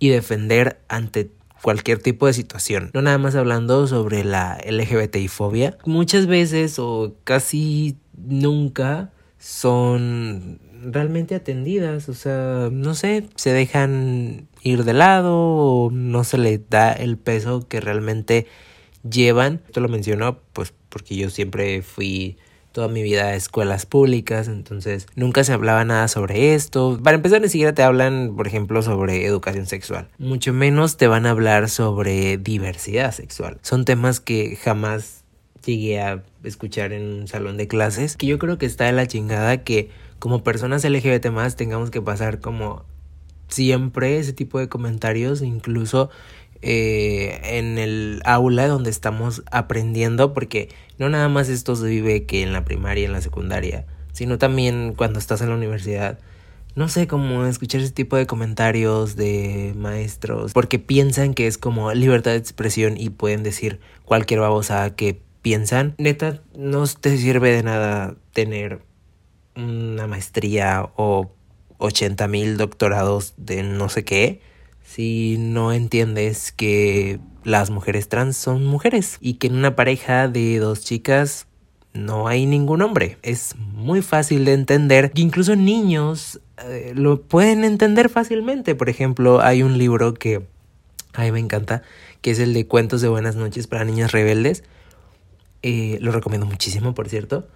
y 0.00 0.08
defender 0.08 0.80
ante 0.88 1.30
cualquier 1.62 1.98
tipo 1.98 2.26
de 2.26 2.34
situación. 2.34 2.90
No 2.92 3.02
nada 3.02 3.18
más 3.18 3.34
hablando 3.34 3.86
sobre 3.86 4.22
la 4.24 4.58
LGBTI 4.66 5.28
fobia. 5.28 5.78
Muchas 5.86 6.26
veces 6.26 6.78
o 6.78 7.14
casi 7.24 7.96
nunca 8.16 9.10
son 9.38 10.60
realmente 10.82 11.34
atendidas. 11.34 12.08
O 12.08 12.14
sea, 12.14 12.68
no 12.70 12.94
sé, 12.94 13.28
se 13.36 13.52
dejan 13.52 14.48
ir 14.62 14.84
de 14.84 14.92
lado 14.92 15.36
o 15.36 15.90
no 15.90 16.24
se 16.24 16.38
les 16.38 16.68
da 16.68 16.92
el 16.92 17.16
peso 17.16 17.66
que 17.66 17.80
realmente 17.80 18.46
llevan. 19.08 19.62
Esto 19.66 19.80
lo 19.80 19.88
menciono 19.88 20.40
pues 20.52 20.74
porque 20.94 21.16
yo 21.16 21.28
siempre 21.28 21.82
fui 21.82 22.36
toda 22.70 22.86
mi 22.86 23.02
vida 23.02 23.24
a 23.24 23.34
escuelas 23.34 23.84
públicas, 23.84 24.46
entonces 24.46 25.08
nunca 25.16 25.42
se 25.42 25.52
hablaba 25.52 25.84
nada 25.84 26.06
sobre 26.06 26.54
esto. 26.54 27.00
Para 27.02 27.16
empezar, 27.16 27.40
ni 27.40 27.48
siquiera 27.48 27.74
te 27.74 27.82
hablan, 27.82 28.34
por 28.36 28.46
ejemplo, 28.46 28.80
sobre 28.80 29.26
educación 29.26 29.66
sexual. 29.66 30.08
Mucho 30.18 30.52
menos 30.52 30.96
te 30.96 31.08
van 31.08 31.26
a 31.26 31.30
hablar 31.30 31.68
sobre 31.68 32.36
diversidad 32.36 33.10
sexual. 33.10 33.58
Son 33.62 33.84
temas 33.84 34.20
que 34.20 34.54
jamás 34.54 35.24
llegué 35.66 36.00
a 36.00 36.22
escuchar 36.44 36.92
en 36.92 37.02
un 37.02 37.26
salón 37.26 37.56
de 37.56 37.66
clases, 37.66 38.16
que 38.16 38.26
yo 38.26 38.38
creo 38.38 38.56
que 38.56 38.66
está 38.66 38.84
de 38.84 38.92
la 38.92 39.08
chingada 39.08 39.64
que 39.64 39.90
como 40.20 40.44
personas 40.44 40.84
LGBT 40.84 41.26
más 41.30 41.56
tengamos 41.56 41.90
que 41.90 42.00
pasar 42.00 42.38
como 42.38 42.84
siempre 43.48 44.18
ese 44.18 44.32
tipo 44.32 44.60
de 44.60 44.68
comentarios, 44.68 45.42
incluso 45.42 46.08
eh, 46.62 47.40
en 47.58 47.78
el 47.78 48.22
aula 48.24 48.66
donde 48.66 48.90
estamos 48.90 49.42
aprendiendo, 49.50 50.32
porque 50.32 50.68
no 50.98 51.08
nada 51.08 51.28
más 51.28 51.48
esto 51.48 51.76
se 51.76 51.86
vive 51.86 52.24
que 52.24 52.42
en 52.42 52.52
la 52.52 52.64
primaria 52.64 53.04
en 53.04 53.12
la 53.12 53.20
secundaria, 53.20 53.86
sino 54.12 54.38
también 54.38 54.94
cuando 54.96 55.18
estás 55.18 55.40
en 55.40 55.50
la 55.50 55.56
universidad. 55.56 56.18
No 56.76 56.88
sé 56.88 57.06
cómo 57.06 57.44
escuchar 57.46 57.82
ese 57.82 57.92
tipo 57.92 58.16
de 58.16 58.26
comentarios 58.26 59.14
de 59.14 59.74
maestros, 59.76 60.52
porque 60.52 60.78
piensan 60.78 61.34
que 61.34 61.46
es 61.46 61.56
como 61.58 61.92
libertad 61.92 62.32
de 62.32 62.38
expresión 62.38 62.96
y 62.96 63.10
pueden 63.10 63.42
decir 63.42 63.78
cualquier 64.04 64.40
babosa 64.40 64.96
que 64.96 65.20
piensan. 65.42 65.94
Neta, 65.98 66.40
no 66.56 66.84
te 66.86 67.16
sirve 67.16 67.52
de 67.52 67.62
nada 67.62 68.16
tener 68.32 68.80
una 69.54 70.06
maestría 70.06 70.88
o 70.96 71.30
80 71.78 72.26
mil 72.28 72.56
doctorados 72.56 73.34
de 73.36 73.62
no 73.62 73.88
sé 73.88 74.04
qué 74.04 74.40
si 74.84 75.36
no 75.38 75.72
entiendes 75.72 76.52
que 76.52 77.18
las 77.42 77.70
mujeres 77.70 78.08
trans 78.08 78.36
son 78.36 78.64
mujeres 78.64 79.18
y 79.20 79.34
que 79.34 79.48
en 79.48 79.56
una 79.56 79.74
pareja 79.74 80.28
de 80.28 80.58
dos 80.58 80.84
chicas 80.84 81.46
no 81.94 82.28
hay 82.28 82.46
ningún 82.46 82.82
hombre. 82.82 83.18
Es 83.22 83.56
muy 83.56 84.02
fácil 84.02 84.44
de 84.44 84.52
entender. 84.52 85.10
Incluso 85.14 85.56
niños 85.56 86.40
eh, 86.64 86.92
lo 86.94 87.22
pueden 87.22 87.64
entender 87.64 88.08
fácilmente. 88.08 88.74
Por 88.74 88.88
ejemplo, 88.88 89.40
hay 89.40 89.62
un 89.62 89.78
libro 89.78 90.14
que 90.14 90.46
a 91.14 91.22
mí 91.22 91.32
me 91.32 91.40
encanta, 91.40 91.82
que 92.20 92.30
es 92.30 92.38
el 92.38 92.52
de 92.54 92.66
Cuentos 92.66 93.00
de 93.00 93.08
Buenas 93.08 93.36
noches 93.36 93.66
para 93.66 93.84
Niñas 93.84 94.12
Rebeldes. 94.12 94.64
Eh, 95.62 95.98
lo 96.00 96.12
recomiendo 96.12 96.46
muchísimo, 96.46 96.94
por 96.94 97.08
cierto. 97.08 97.48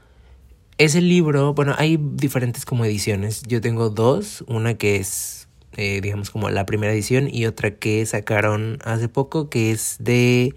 Ese 0.79 1.03
libro, 1.03 1.55
bueno, 1.55 1.75
hay 1.77 1.99
diferentes 1.99 2.65
como 2.65 2.85
ediciones. 2.85 3.43
Yo 3.43 3.61
tengo 3.61 3.91
dos, 3.91 4.45
una 4.47 4.75
que 4.75 4.97
es, 4.97 5.38
eh, 5.79 6.01
digamos, 6.01 6.31
como 6.31 6.51
la 6.51 6.67
primera 6.67 6.93
edición 6.93 7.33
y 7.33 7.47
otra 7.47 7.77
que 7.77 8.05
sacaron 8.05 8.79
hace 8.85 9.09
poco, 9.09 9.49
que 9.49 9.71
es 9.71 9.97
de 10.01 10.57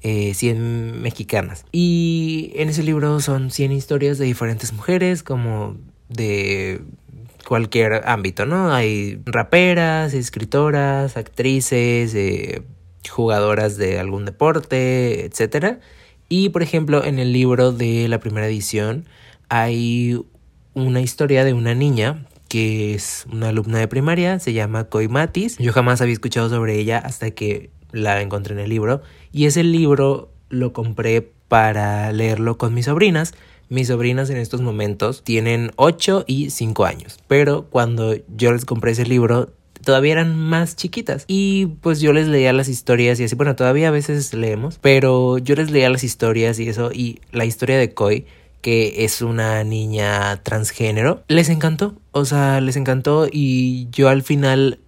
100 0.00 0.56
eh, 0.56 0.92
mexicanas. 0.98 1.66
Y 1.72 2.52
en 2.56 2.70
ese 2.70 2.82
libro 2.82 3.20
son 3.20 3.50
100 3.50 3.70
historias 3.72 4.16
de 4.16 4.24
diferentes 4.24 4.72
mujeres, 4.72 5.22
como 5.22 5.76
de 6.08 6.80
cualquier 7.46 8.08
ámbito, 8.08 8.46
¿no? 8.46 8.72
Hay 8.72 9.20
raperas, 9.26 10.14
escritoras, 10.14 11.18
actrices, 11.18 12.14
eh, 12.14 12.62
jugadoras 13.10 13.76
de 13.76 13.98
algún 13.98 14.24
deporte, 14.24 15.26
etc. 15.26 15.80
Y 16.30 16.48
por 16.48 16.62
ejemplo, 16.62 17.04
en 17.04 17.18
el 17.18 17.34
libro 17.34 17.72
de 17.72 18.08
la 18.08 18.20
primera 18.20 18.46
edición 18.46 19.04
hay 19.50 20.18
una 20.72 21.02
historia 21.02 21.44
de 21.44 21.52
una 21.52 21.74
niña 21.74 22.24
que 22.52 22.92
es 22.92 23.24
una 23.32 23.48
alumna 23.48 23.78
de 23.78 23.88
primaria, 23.88 24.38
se 24.38 24.52
llama 24.52 24.84
Koi 24.84 25.08
Matis. 25.08 25.56
Yo 25.56 25.72
jamás 25.72 26.02
había 26.02 26.12
escuchado 26.12 26.50
sobre 26.50 26.78
ella 26.78 26.98
hasta 26.98 27.30
que 27.30 27.70
la 27.92 28.20
encontré 28.20 28.52
en 28.52 28.60
el 28.60 28.68
libro. 28.68 29.00
Y 29.32 29.46
ese 29.46 29.64
libro 29.64 30.30
lo 30.50 30.74
compré 30.74 31.32
para 31.48 32.12
leerlo 32.12 32.58
con 32.58 32.74
mis 32.74 32.84
sobrinas. 32.84 33.32
Mis 33.70 33.88
sobrinas 33.88 34.28
en 34.28 34.36
estos 34.36 34.60
momentos 34.60 35.24
tienen 35.24 35.70
8 35.76 36.24
y 36.26 36.50
5 36.50 36.84
años. 36.84 37.20
Pero 37.26 37.70
cuando 37.70 38.16
yo 38.36 38.52
les 38.52 38.66
compré 38.66 38.90
ese 38.90 39.06
libro, 39.06 39.54
todavía 39.82 40.12
eran 40.12 40.36
más 40.36 40.76
chiquitas. 40.76 41.24
Y 41.28 41.68
pues 41.80 42.02
yo 42.02 42.12
les 42.12 42.28
leía 42.28 42.52
las 42.52 42.68
historias 42.68 43.18
y 43.18 43.24
así, 43.24 43.34
bueno, 43.34 43.56
todavía 43.56 43.88
a 43.88 43.92
veces 43.92 44.34
leemos, 44.34 44.78
pero 44.78 45.38
yo 45.38 45.54
les 45.54 45.70
leía 45.70 45.88
las 45.88 46.04
historias 46.04 46.58
y 46.58 46.68
eso, 46.68 46.90
y 46.92 47.20
la 47.30 47.46
historia 47.46 47.78
de 47.78 47.94
Koi, 47.94 48.26
que 48.62 49.04
es 49.04 49.20
una 49.20 49.64
niña 49.64 50.42
transgénero, 50.42 51.24
les 51.28 51.48
encantó, 51.48 51.96
o 52.12 52.24
sea, 52.24 52.60
les 52.60 52.76
encantó 52.76 53.26
y 53.30 53.88
yo 53.90 54.08
al 54.08 54.22
final, 54.22 54.78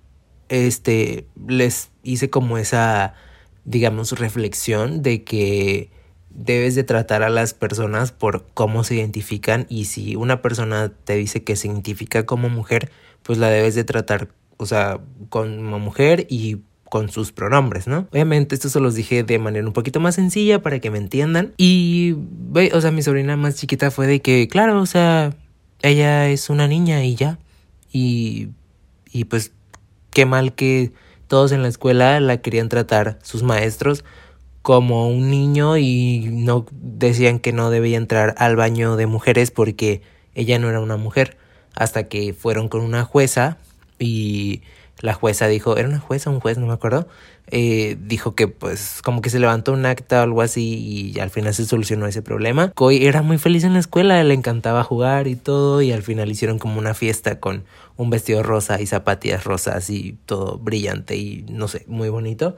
este, 0.48 1.26
les 1.46 1.90
hice 2.04 2.30
como 2.30 2.56
esa, 2.56 3.14
digamos, 3.64 4.12
reflexión 4.12 5.02
de 5.02 5.24
que 5.24 5.90
debes 6.30 6.76
de 6.76 6.84
tratar 6.84 7.24
a 7.24 7.30
las 7.30 7.52
personas 7.52 8.12
por 8.12 8.46
cómo 8.54 8.84
se 8.84 8.94
identifican 8.94 9.66
y 9.68 9.87
si 9.87 10.14
una 10.14 10.40
persona 10.40 10.92
te 11.04 11.16
dice 11.16 11.42
que 11.42 11.56
se 11.56 11.66
identifica 11.66 12.26
como 12.26 12.48
mujer, 12.48 12.92
pues 13.24 13.38
la 13.38 13.50
debes 13.50 13.74
de 13.74 13.82
tratar, 13.82 14.28
o 14.56 14.66
sea, 14.66 15.00
como 15.30 15.80
mujer 15.80 16.26
y 16.30 16.58
con 16.94 17.11
sus 17.11 17.33
pronombres, 17.33 17.88
¿no? 17.88 18.07
Obviamente 18.12 18.54
esto 18.54 18.68
se 18.68 18.78
los 18.78 18.94
dije 18.94 19.24
de 19.24 19.40
manera 19.40 19.66
un 19.66 19.72
poquito 19.72 19.98
más 19.98 20.14
sencilla 20.14 20.62
para 20.62 20.78
que 20.78 20.92
me 20.92 20.98
entiendan 20.98 21.52
y, 21.57 22.14
o 22.72 22.80
sea, 22.80 22.92
mi 22.92 23.02
sobrina 23.02 23.37
más 23.37 23.57
chiquita 23.57 23.90
fue 23.90 24.07
de 24.07 24.22
que, 24.22 24.46
claro, 24.46 24.80
o 24.80 24.87
sea, 24.87 25.35
ella 25.83 26.28
es 26.28 26.50
una 26.50 26.68
niña 26.68 27.02
y 27.02 27.16
ya, 27.16 27.40
y, 27.92 28.50
y 29.11 29.24
pues 29.24 29.50
qué 30.11 30.24
mal 30.24 30.54
que 30.54 30.92
todos 31.26 31.50
en 31.50 31.62
la 31.62 31.68
escuela 31.68 32.20
la 32.20 32.37
querían 32.37 32.68
tratar 32.68 33.18
sus 33.24 33.42
maestros 33.42 34.04
como 34.62 35.09
un 35.09 35.30
niño 35.30 35.76
y 35.76 36.28
no 36.30 36.64
decían 36.70 37.40
que 37.40 37.52
no 37.52 37.70
debía 37.70 37.96
entrar 37.96 38.37
al 38.38 38.54
baño 38.54 38.94
de 38.94 39.07
mujeres 39.07 39.50
porque 39.50 40.00
ella 40.37 40.61
no 40.61 40.68
era 40.68 40.78
una 40.78 40.96
mujer 40.96 41.38
hasta 41.74 42.07
que 42.07 42.35
fueron 42.35 42.68
con 42.68 42.83
una 42.83 43.02
jueza 43.02 43.59
y 43.98 44.62
la 45.04 45.12
jueza 45.12 45.48
dijo, 45.48 45.76
era 45.76 45.86
una 45.86 45.98
jueza, 45.98 46.30
un 46.30 46.40
juez, 46.40 46.56
no 46.56 46.66
me 46.66 46.72
acuerdo, 46.72 47.06
eh, 47.48 47.98
dijo 48.00 48.34
que 48.34 48.48
pues 48.48 49.02
como 49.04 49.20
que 49.20 49.28
se 49.28 49.38
levantó 49.38 49.74
un 49.74 49.84
acta 49.84 50.20
o 50.20 50.22
algo 50.22 50.40
así 50.40 51.12
y 51.14 51.20
al 51.20 51.28
final 51.28 51.52
se 51.52 51.66
solucionó 51.66 52.06
ese 52.06 52.22
problema. 52.22 52.70
Koi 52.70 53.04
era 53.04 53.20
muy 53.20 53.36
feliz 53.36 53.64
en 53.64 53.74
la 53.74 53.80
escuela, 53.80 54.24
le 54.24 54.32
encantaba 54.32 54.82
jugar 54.82 55.28
y 55.28 55.36
todo 55.36 55.82
y 55.82 55.92
al 55.92 56.02
final 56.02 56.30
hicieron 56.30 56.58
como 56.58 56.78
una 56.78 56.94
fiesta 56.94 57.38
con 57.38 57.64
un 57.96 58.08
vestido 58.08 58.42
rosa 58.42 58.80
y 58.80 58.86
zapatillas 58.86 59.44
rosas 59.44 59.90
y 59.90 60.16
todo 60.24 60.56
brillante 60.56 61.16
y 61.16 61.44
no 61.50 61.68
sé, 61.68 61.84
muy 61.86 62.08
bonito. 62.08 62.56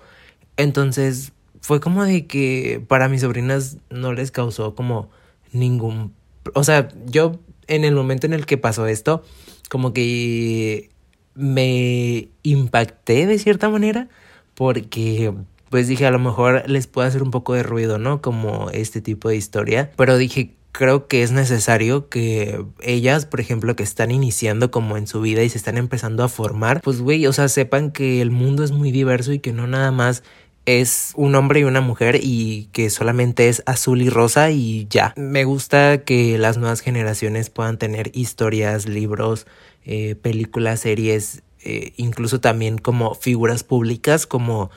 Entonces 0.57 1.33
fue 1.61 1.81
como 1.81 2.05
de 2.05 2.29
que 2.29 2.81
para 2.87 3.09
mis 3.09 3.23
sobrinas 3.23 3.79
no 3.91 4.13
les 4.13 4.31
causó 4.31 4.77
como 4.77 5.11
ningún... 5.51 6.15
O 6.55 6.63
sea, 6.63 6.91
yo 7.07 7.41
en 7.67 7.83
el 7.83 7.97
momento 7.97 8.27
en 8.27 8.35
el 8.35 8.47
que 8.47 8.57
pasó 8.57 8.87
esto, 8.87 9.25
como 9.69 9.93
que 9.93 10.91
me 11.37 12.29
impacté 12.43 13.27
de 13.27 13.39
cierta 13.39 13.69
manera 13.69 14.09
porque 14.55 15.33
pues 15.71 15.89
dije 15.89 16.07
a 16.07 16.11
lo 16.11 16.19
mejor 16.19 16.69
les 16.69 16.87
puede 16.87 17.09
hacer 17.09 17.23
un 17.23 17.31
poco 17.31 17.55
de 17.55 17.63
ruido, 17.63 17.99
¿no? 17.99 18.23
Como 18.23 18.71
este 18.71 19.01
tipo 19.01 19.29
de 19.29 19.37
historia, 19.37 19.91
pero 19.97 20.17
dije 20.17 20.55
creo 20.77 21.09
que 21.09 21.23
es 21.23 21.33
necesario 21.33 22.11
que 22.11 22.63
ellas, 22.83 23.25
por 23.25 23.41
ejemplo, 23.41 23.75
que 23.77 23.83
están 23.83 24.11
iniciando 24.11 24.71
como 24.71 24.99
en 24.99 25.07
su 25.07 25.23
vida 25.23 25.43
y 25.43 25.49
se 25.49 25.57
están 25.57 25.79
empezando 25.79 26.23
a 26.23 26.29
formar, 26.29 26.83
pues 26.83 27.01
güey, 27.01 27.27
o 27.27 27.33
sea, 27.33 27.49
sepan 27.49 27.91
que 27.91 28.21
el 28.21 28.31
mundo 28.31 28.63
es 28.63 28.73
muy 28.73 28.93
diverso 28.93 29.33
y 29.33 29.39
que 29.39 29.53
no 29.53 29.67
nada 29.67 29.91
más 29.91 30.23
es 30.67 31.13
un 31.15 31.35
hombre 31.35 31.61
y 31.61 31.65
una 31.65 31.81
mujer 31.81 32.19
y 32.21 32.69
que 32.73 32.91
solamente 32.91 33.49
es 33.49 33.63
azul 33.67 34.03
y 34.03 34.11
rosa 34.11 34.51
y 34.51 34.87
ya. 34.91 35.15
Me 35.17 35.45
gusta 35.45 36.03
que 36.05 36.39
las 36.39 36.59
nuevas 36.59 36.81
generaciones 36.81 37.51
puedan 37.51 37.79
tener 37.79 38.11
historias, 38.15 38.87
libros, 38.87 39.47
eh, 39.87 40.17
películas, 40.17 40.81
series, 40.81 41.43
eh, 41.65 41.95
incluso 41.97 42.41
también 42.41 42.77
como 42.77 43.15
figuras 43.15 43.65
públicas 43.65 44.27
como 44.27 44.71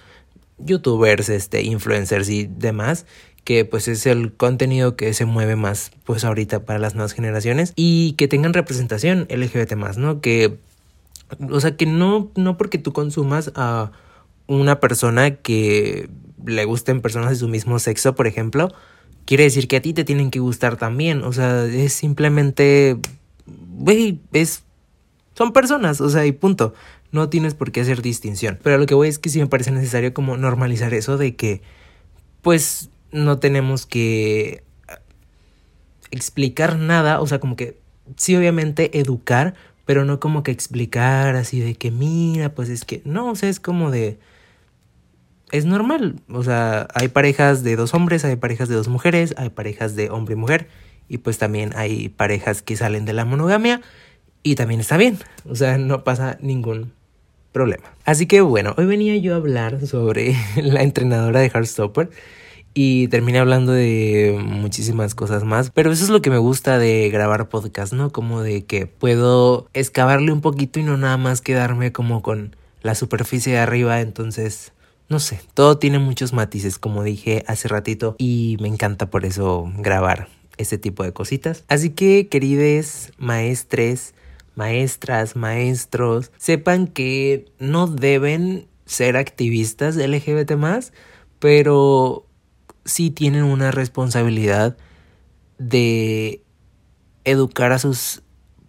youtubers, 0.58 1.28
este, 1.30 1.64
influencers 1.64 2.30
y 2.30 2.46
demás 2.46 3.06
que 3.44 3.66
pues 3.66 3.88
es 3.88 4.06
el 4.06 4.34
contenido 4.34 4.96
que 4.96 5.14
se 5.14 5.26
mueve 5.26 5.56
más 5.56 5.92
pues 6.04 6.24
ahorita 6.24 6.66
para 6.66 6.78
las 6.78 6.94
nuevas 6.94 7.14
generaciones 7.14 7.74
y 7.76 8.14
que 8.14 8.28
tengan 8.28 8.54
representación 8.54 9.28
LGBT 9.30 9.74
más, 9.76 9.98
¿no? 9.98 10.22
Que 10.22 10.58
o 11.50 11.60
sea 11.60 11.76
que 11.76 11.86
no 11.86 12.32
no 12.36 12.58
porque 12.58 12.78
tú 12.78 12.94
consumas 12.94 13.52
a 13.56 13.92
una 14.46 14.80
persona 14.80 15.36
que 15.36 16.10
le 16.46 16.66
gusten 16.66 17.02
personas 17.02 17.30
de 17.30 17.36
su 17.36 17.48
mismo 17.48 17.80
sexo, 17.80 18.16
por 18.16 18.28
ejemplo, 18.28 18.74
quiere 19.26 19.44
decir 19.44 19.68
que 19.68 19.78
a 19.78 19.82
ti 19.82 19.94
te 19.94 20.04
tienen 20.04 20.32
que 20.32 20.40
gustar 20.40 20.78
también. 20.78 21.24
O 21.24 21.34
sea, 21.34 21.66
es 21.66 21.94
simplemente, 21.94 22.98
güey, 23.46 24.22
es, 24.34 24.64
son 25.40 25.54
personas, 25.54 26.02
o 26.02 26.10
sea, 26.10 26.26
y 26.26 26.34
punto. 26.34 26.74
No 27.14 27.30
tienes 27.30 27.54
por 27.54 27.72
qué 27.72 27.80
hacer 27.80 28.02
distinción. 28.02 28.60
Pero 28.62 28.78
lo 28.78 28.86
que 28.86 28.94
voy 28.94 29.08
es 29.08 29.20
que 29.20 29.30
sí 29.30 29.40
me 29.40 29.48
parece 29.48 29.72
necesario 29.72 30.14
como 30.14 30.36
normalizar 30.36 30.94
eso 30.94 31.18
de 31.18 31.38
que, 31.38 31.62
pues, 32.42 32.90
no 33.14 33.40
tenemos 33.40 33.86
que 33.86 34.66
explicar 36.12 36.78
nada, 36.78 37.22
o 37.22 37.26
sea, 37.26 37.40
como 37.40 37.56
que 37.56 37.80
sí, 38.18 38.36
obviamente 38.36 39.00
educar, 39.00 39.54
pero 39.86 40.04
no 40.04 40.20
como 40.20 40.44
que 40.44 40.52
explicar 40.52 41.38
así 41.38 41.62
de 41.62 41.76
que 41.76 41.90
mira, 41.90 42.54
pues 42.54 42.68
es 42.68 42.84
que 42.84 43.02
no, 43.06 43.32
o 43.32 43.36
sea, 43.38 43.48
es 43.48 43.62
como 43.62 43.92
de 43.92 44.20
es 45.54 45.64
normal. 45.64 46.20
O 46.28 46.44
sea, 46.44 46.90
hay 46.94 47.08
parejas 47.08 47.64
de 47.64 47.78
dos 47.78 47.94
hombres, 47.94 48.26
hay 48.26 48.36
parejas 48.36 48.68
de 48.68 48.76
dos 48.76 48.90
mujeres, 48.90 49.34
hay 49.38 49.52
parejas 49.52 49.96
de 49.96 50.10
hombre 50.10 50.34
y 50.34 50.38
mujer. 50.38 50.68
Y 51.08 51.20
pues 51.20 51.38
también 51.38 51.72
hay 51.78 52.10
parejas 52.10 52.62
que 52.62 52.76
salen 52.76 53.06
de 53.06 53.14
la 53.14 53.24
monogamia. 53.24 53.80
Y 54.44 54.56
también 54.56 54.80
está 54.80 54.98
bien. 54.98 55.18
O 55.50 55.56
sea, 55.56 55.78
no 55.78 56.04
pasa 56.04 56.38
ningún 56.42 56.94
problema. 57.52 57.94
Así 58.06 58.26
que 58.26 58.42
bueno, 58.42 58.74
hoy 58.78 58.86
venía 58.86 59.18
yo 59.18 59.34
a 59.34 59.38
hablar 59.38 59.86
sobre 59.86 60.36
la 60.56 60.84
entrenadora 60.84 61.40
de 61.40 61.50
Heartstopper. 61.50 62.10
Y 62.74 63.08
terminé 63.08 63.40
hablando 63.40 63.72
de 63.72 64.40
muchísimas 64.42 65.16
cosas 65.16 65.44
más. 65.44 65.72
Pero 65.72 65.92
eso 65.92 66.04
es 66.04 66.10
lo 66.10 66.22
que 66.22 66.30
me 66.30 66.38
gusta 66.38 66.78
de 66.78 67.10
grabar 67.10 67.50
podcast, 67.50 67.94
¿no? 67.94 68.12
Como 68.12 68.42
de 68.42 68.64
que 68.64 68.86
puedo 68.86 69.68
excavarle 69.74 70.32
un 70.32 70.42
poquito 70.42 70.80
y 70.80 70.84
no 70.84 70.96
nada 70.96 71.18
más 71.18 71.42
quedarme 71.42 71.92
como 71.92 72.22
con 72.22 72.56
la 72.84 72.96
superficie 72.96 73.54
de 73.54 73.60
arriba. 73.60 74.02
Entonces 74.02 74.72
no 75.10 75.20
sé, 75.20 75.42
todo 75.56 75.80
tiene 75.80 75.98
muchos 75.98 76.34
matices, 76.34 76.78
como 76.78 77.04
dije 77.04 77.44
hace 77.48 77.68
ratito, 77.68 78.16
y 78.20 78.58
me 78.62 78.68
encanta 78.68 79.10
por 79.10 79.26
eso 79.26 79.72
grabar 79.80 80.28
este 80.58 80.78
tipo 80.78 81.04
de 81.04 81.14
cositas. 81.14 81.64
Así 81.68 81.90
que, 81.90 82.28
querides 82.28 83.12
maestres, 83.18 84.14
maestras, 84.60 85.38
maestros, 85.38 86.32
sepan 86.38 86.86
que 86.88 87.46
no 87.60 87.88
deben 87.88 88.68
ser 88.86 89.16
activistas 89.16 89.96
LGBT 89.96 90.52
pero 91.40 92.26
sí 92.84 93.10
tienen 93.10 93.44
una 93.44 93.72
responsabilidad 93.72 94.76
de 95.60 96.44
educar 97.24 97.72
a 97.72 97.80
sus 97.80 98.22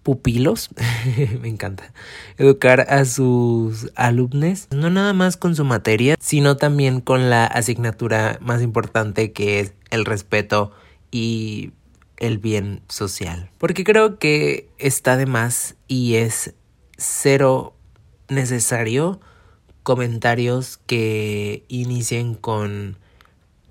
pupilos, 0.05 0.71
me 1.43 1.49
encanta, 1.49 1.93
educar 2.39 2.87
a 2.89 3.05
sus 3.05 3.91
alumnos, 3.97 4.69
no 4.71 4.91
nada 4.91 5.13
más 5.13 5.37
con 5.37 5.57
su 5.57 5.65
materia, 5.65 6.15
sino 6.21 6.57
también 6.57 7.01
con 7.01 7.31
la 7.31 7.47
asignatura 7.47 8.39
más 8.41 8.63
importante 8.63 9.33
que 9.33 9.59
es 9.59 9.75
el 9.91 10.05
respeto 10.05 10.71
y 11.11 11.73
el 12.21 12.39
bien 12.39 12.83
social. 12.89 13.51
Porque 13.59 13.85
creo 13.85 14.19
que 14.19 14.69
está 14.79 15.17
de 15.17 15.27
más 15.27 15.77
y 15.89 16.15
es 16.15 16.55
cero 16.97 17.75
necesario 18.29 19.21
comentarios 19.83 20.79
que 20.87 21.65
inicien 21.69 22.35
con 22.35 22.97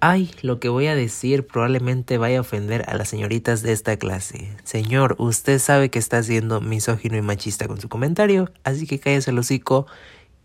Ay, 0.01 0.31
lo 0.43 0.61
que 0.61 0.69
voy 0.69 0.87
a 0.87 0.95
decir 0.95 1.45
probablemente 1.45 2.17
vaya 2.17 2.37
a 2.37 2.41
ofender 2.41 2.85
a 2.87 2.95
las 2.95 3.09
señoritas 3.09 3.63
de 3.63 3.73
esta 3.73 3.97
clase. 3.97 4.55
Señor, 4.63 5.15
usted 5.19 5.59
sabe 5.59 5.89
que 5.89 5.99
está 5.99 6.23
siendo 6.23 6.61
misógino 6.61 7.17
y 7.17 7.21
machista 7.21 7.67
con 7.67 7.81
su 7.81 7.89
comentario, 7.89 8.49
así 8.63 8.87
que 8.87 8.99
cállese 9.01 9.31
el 9.31 9.39
hocico 9.39 9.87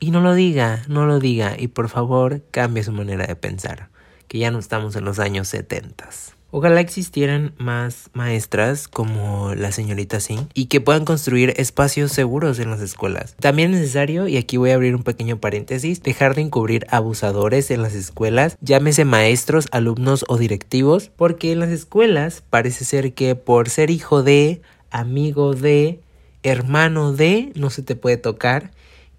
y 0.00 0.10
no 0.10 0.20
lo 0.20 0.34
diga, 0.34 0.82
no 0.88 1.06
lo 1.06 1.20
diga 1.20 1.54
y 1.56 1.68
por 1.68 1.88
favor 1.88 2.42
cambie 2.50 2.82
su 2.82 2.90
manera 2.90 3.28
de 3.28 3.36
pensar, 3.36 3.90
que 4.26 4.38
ya 4.38 4.50
no 4.50 4.58
estamos 4.58 4.96
en 4.96 5.04
los 5.04 5.20
años 5.20 5.46
setentas. 5.46 6.33
Ojalá 6.56 6.80
existieran 6.80 7.52
más 7.58 8.10
maestras 8.12 8.86
como 8.86 9.56
la 9.56 9.72
señorita 9.72 10.20
Singh 10.20 10.46
y 10.54 10.66
que 10.66 10.80
puedan 10.80 11.04
construir 11.04 11.52
espacios 11.56 12.12
seguros 12.12 12.60
en 12.60 12.70
las 12.70 12.80
escuelas. 12.80 13.34
También 13.40 13.74
es 13.74 13.80
necesario, 13.80 14.28
y 14.28 14.36
aquí 14.36 14.56
voy 14.56 14.70
a 14.70 14.76
abrir 14.76 14.94
un 14.94 15.02
pequeño 15.02 15.40
paréntesis, 15.40 16.00
dejar 16.00 16.36
de 16.36 16.42
encubrir 16.42 16.86
abusadores 16.90 17.72
en 17.72 17.82
las 17.82 17.94
escuelas, 17.94 18.56
llámese 18.60 19.04
maestros, 19.04 19.66
alumnos 19.72 20.24
o 20.28 20.38
directivos, 20.38 21.10
porque 21.16 21.50
en 21.50 21.58
las 21.58 21.70
escuelas 21.70 22.44
parece 22.50 22.84
ser 22.84 23.14
que 23.14 23.34
por 23.34 23.68
ser 23.68 23.90
hijo 23.90 24.22
de, 24.22 24.62
amigo 24.92 25.54
de, 25.54 25.98
hermano 26.44 27.12
de, 27.12 27.50
no 27.56 27.68
se 27.70 27.82
te 27.82 27.96
puede 27.96 28.16
tocar 28.16 28.70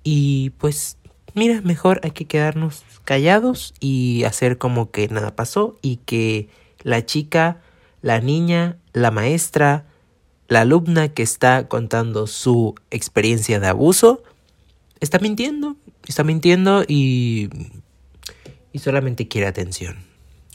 y 0.06 0.52
pues 0.52 0.96
mira, 1.34 1.60
mejor 1.66 2.00
hay 2.02 2.12
que 2.12 2.24
quedarnos 2.24 2.86
callados 3.04 3.74
y 3.82 4.24
hacer 4.24 4.58
como 4.58 4.90
que 4.90 5.10
nada 5.10 5.36
pasó 5.36 5.78
y 5.82 5.98
que 5.98 6.48
la 6.86 7.04
chica, 7.04 7.62
la 8.04 8.22
niña, 8.22 8.78
la 8.94 9.10
maestra, 9.10 9.88
la 10.48 10.62
alumna 10.62 11.10
que 11.10 11.24
está 11.24 11.68
contando 11.68 12.28
su 12.28 12.76
experiencia 12.92 13.60
de 13.60 13.66
abuso, 13.68 14.22
está 15.00 15.18
mintiendo, 15.18 15.78
está 16.08 16.24
mintiendo 16.24 16.84
y, 16.88 17.50
y 18.72 18.80
solamente 18.80 19.28
quiere 19.28 19.48
atención. 19.48 20.05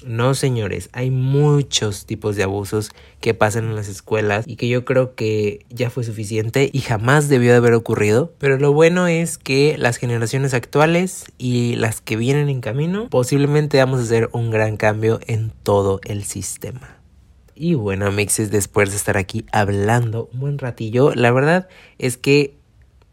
No, 0.05 0.35
señores, 0.35 0.89
hay 0.93 1.11
muchos 1.11 2.07
tipos 2.07 2.35
de 2.35 2.43
abusos 2.43 2.91
que 3.21 3.35
pasan 3.35 3.65
en 3.65 3.77
las 3.77 3.89
escuelas 3.89 4.47
y 4.47 4.57
que 4.57 4.69
yo 4.69 4.85
creo 4.85 5.15
que 5.15 5.67
ya 5.69 5.91
fue 5.91 6.05
suficiente 6.05 6.71
y 6.73 6.81
jamás 6.81 7.29
debió 7.29 7.51
de 7.51 7.59
haber 7.59 7.75
ocurrido. 7.75 8.33
Pero 8.39 8.57
lo 8.57 8.73
bueno 8.73 9.07
es 9.09 9.37
que 9.37 9.77
las 9.77 9.99
generaciones 9.99 10.55
actuales 10.55 11.27
y 11.37 11.77
las 11.77 12.01
que 12.01 12.17
vienen 12.17 12.49
en 12.49 12.61
camino 12.61 13.09
posiblemente 13.11 13.79
vamos 13.79 14.01
a 14.01 14.05
hacer 14.05 14.31
un 14.33 14.51
gran 14.51 14.77
cambio 14.79 15.21
en 15.27 15.53
todo 15.63 16.01
el 16.05 16.25
sistema. 16.25 16.97
Y 17.55 17.75
bueno, 17.75 18.11
mixes, 18.11 18.51
después 18.51 18.91
de 18.91 18.97
estar 18.97 19.19
aquí 19.19 19.45
hablando 19.53 20.31
un 20.33 20.41
buen 20.41 20.59
ratillo, 20.59 21.15
la 21.15 21.31
verdad 21.31 21.69
es 21.99 22.17
que, 22.17 22.55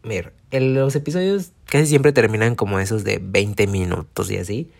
ver, 0.03 0.31
los 0.51 0.95
episodios 0.95 1.51
casi 1.65 1.87
siempre 1.87 2.13
terminan 2.13 2.55
como 2.55 2.79
esos 2.79 3.03
de 3.03 3.19
20 3.21 3.67
minutos 3.67 4.31
y 4.31 4.37
así. 4.37 4.71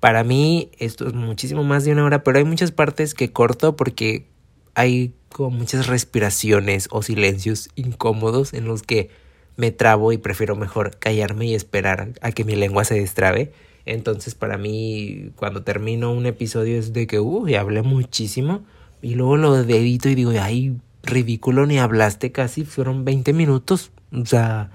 Para 0.00 0.24
mí 0.24 0.70
esto 0.78 1.06
es 1.06 1.14
muchísimo 1.14 1.62
más 1.62 1.84
de 1.84 1.92
una 1.92 2.04
hora, 2.04 2.24
pero 2.24 2.38
hay 2.38 2.44
muchas 2.44 2.72
partes 2.72 3.14
que 3.14 3.32
corto 3.32 3.76
porque 3.76 4.26
hay 4.74 5.12
como 5.28 5.50
muchas 5.50 5.86
respiraciones 5.86 6.88
o 6.90 7.02
silencios 7.02 7.68
incómodos 7.76 8.54
en 8.54 8.64
los 8.64 8.82
que 8.82 9.10
me 9.56 9.70
trabo 9.70 10.12
y 10.12 10.18
prefiero 10.18 10.56
mejor 10.56 10.98
callarme 10.98 11.46
y 11.46 11.54
esperar 11.54 12.14
a 12.22 12.32
que 12.32 12.44
mi 12.44 12.56
lengua 12.56 12.84
se 12.84 12.94
destrabe. 12.94 13.52
Entonces 13.84 14.34
para 14.34 14.56
mí 14.56 15.32
cuando 15.36 15.62
termino 15.62 16.12
un 16.12 16.24
episodio 16.24 16.78
es 16.78 16.94
de 16.94 17.06
que, 17.06 17.20
uy, 17.20 17.54
hablé 17.54 17.82
muchísimo 17.82 18.64
y 19.02 19.14
luego 19.14 19.36
lo 19.36 19.56
edito 19.58 20.08
y 20.08 20.14
digo, 20.14 20.32
ay, 20.40 20.76
ridículo, 21.02 21.66
ni 21.66 21.78
hablaste 21.78 22.32
casi, 22.32 22.64
fueron 22.64 23.04
20 23.04 23.32
minutos. 23.34 23.92
O 24.12 24.24
sea, 24.24 24.70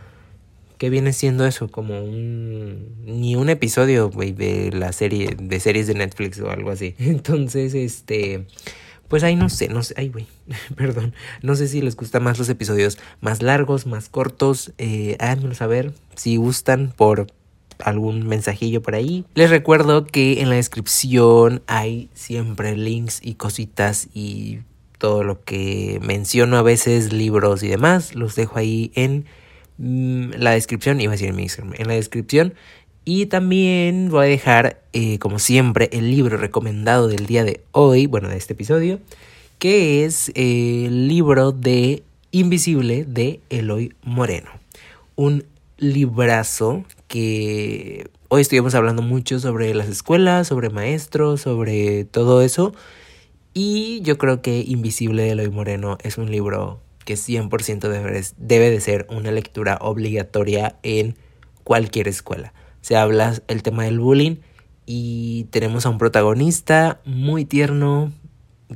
¿Qué 0.85 0.91
viene 0.91 1.13
siendo 1.13 1.47
eso? 1.47 1.67
Como 1.67 1.99
un... 1.99 3.03
Ni 3.05 3.35
un 3.35 3.49
episodio, 3.49 4.09
de 4.09 4.69
la 4.71 4.93
serie, 4.93 5.35
de 5.35 5.59
series 5.59 5.87
de 5.87 5.95
Netflix 5.95 6.39
o 6.39 6.51
algo 6.51 6.69
así. 6.69 6.93
Entonces, 6.99 7.73
este... 7.73 8.45
Pues 9.07 9.23
ahí 9.23 9.35
no 9.35 9.49
sé, 9.49 9.67
no 9.67 9.81
sé, 9.81 9.95
ay 9.97 10.09
güey, 10.09 10.27
perdón, 10.75 11.15
no 11.41 11.55
sé 11.55 11.67
si 11.67 11.81
les 11.81 11.95
gustan 11.95 12.21
más 12.21 12.37
los 12.37 12.49
episodios 12.49 12.99
más 13.19 13.41
largos, 13.41 13.87
más 13.87 14.09
cortos, 14.09 14.73
eh, 14.77 15.15
háganmelo 15.19 15.55
saber 15.55 15.91
si 16.15 16.35
gustan 16.35 16.93
por 16.95 17.25
algún 17.79 18.27
mensajillo 18.27 18.83
por 18.83 18.93
ahí. 18.93 19.25
Les 19.33 19.49
recuerdo 19.49 20.05
que 20.05 20.41
en 20.41 20.49
la 20.49 20.55
descripción 20.55 21.63
hay 21.65 22.11
siempre 22.13 22.77
links 22.77 23.21
y 23.23 23.35
cositas 23.35 24.07
y 24.13 24.59
todo 24.99 25.23
lo 25.23 25.43
que 25.43 25.99
menciono 26.03 26.57
a 26.57 26.61
veces, 26.61 27.11
libros 27.11 27.63
y 27.63 27.69
demás, 27.69 28.13
los 28.13 28.35
dejo 28.35 28.59
ahí 28.59 28.91
en 28.93 29.25
la 29.77 30.51
descripción, 30.51 31.01
iba 31.01 31.11
a 31.11 31.17
decir 31.17 31.29
en 31.29 31.35
mi 31.35 31.47
en 31.47 31.87
la 31.87 31.93
descripción. 31.93 32.53
Y 33.07 33.27
también 33.27 34.09
voy 34.09 34.25
a 34.25 34.29
dejar, 34.29 34.81
eh, 34.93 35.19
como 35.19 35.37
siempre, 35.37 35.89
el 35.93 36.09
libro 36.09 36.37
recomendado 36.37 37.07
del 37.07 37.27
día 37.27 37.43
de 37.43 37.61
hoy, 37.71 38.07
bueno, 38.07 38.29
de 38.29 38.37
este 38.37 38.53
episodio, 38.53 38.99
que 39.59 40.05
es 40.05 40.29
eh, 40.29 40.85
el 40.87 41.07
libro 41.07 41.51
de 41.51 42.01
Invisible 42.31 43.05
de 43.05 43.41
Eloy 43.49 43.93
Moreno. 44.01 44.49
Un 45.15 45.45
librazo 45.77 46.83
que 47.07 48.09
hoy 48.29 48.41
estuvimos 48.41 48.73
hablando 48.73 49.03
mucho 49.03 49.39
sobre 49.39 49.75
las 49.75 49.87
escuelas, 49.87 50.47
sobre 50.47 50.71
maestros, 50.71 51.41
sobre 51.41 52.05
todo 52.05 52.41
eso. 52.41 52.73
Y 53.53 54.01
yo 54.01 54.17
creo 54.17 54.41
que 54.41 54.63
Invisible 54.65 55.23
de 55.23 55.31
Eloy 55.31 55.49
Moreno 55.49 55.99
es 56.01 56.17
un 56.17 56.31
libro 56.31 56.81
que 57.05 57.13
100% 57.13 57.87
debe, 57.87 58.23
debe 58.37 58.69
de 58.69 58.81
ser 58.81 59.07
una 59.09 59.31
lectura 59.31 59.77
obligatoria 59.79 60.77
en 60.83 61.15
cualquier 61.63 62.07
escuela. 62.07 62.53
Se 62.81 62.95
habla 62.95 63.41
el 63.47 63.63
tema 63.63 63.85
del 63.85 63.99
bullying 63.99 64.37
y 64.85 65.45
tenemos 65.45 65.85
a 65.85 65.89
un 65.89 65.97
protagonista 65.97 66.99
muy 67.05 67.45
tierno 67.45 68.11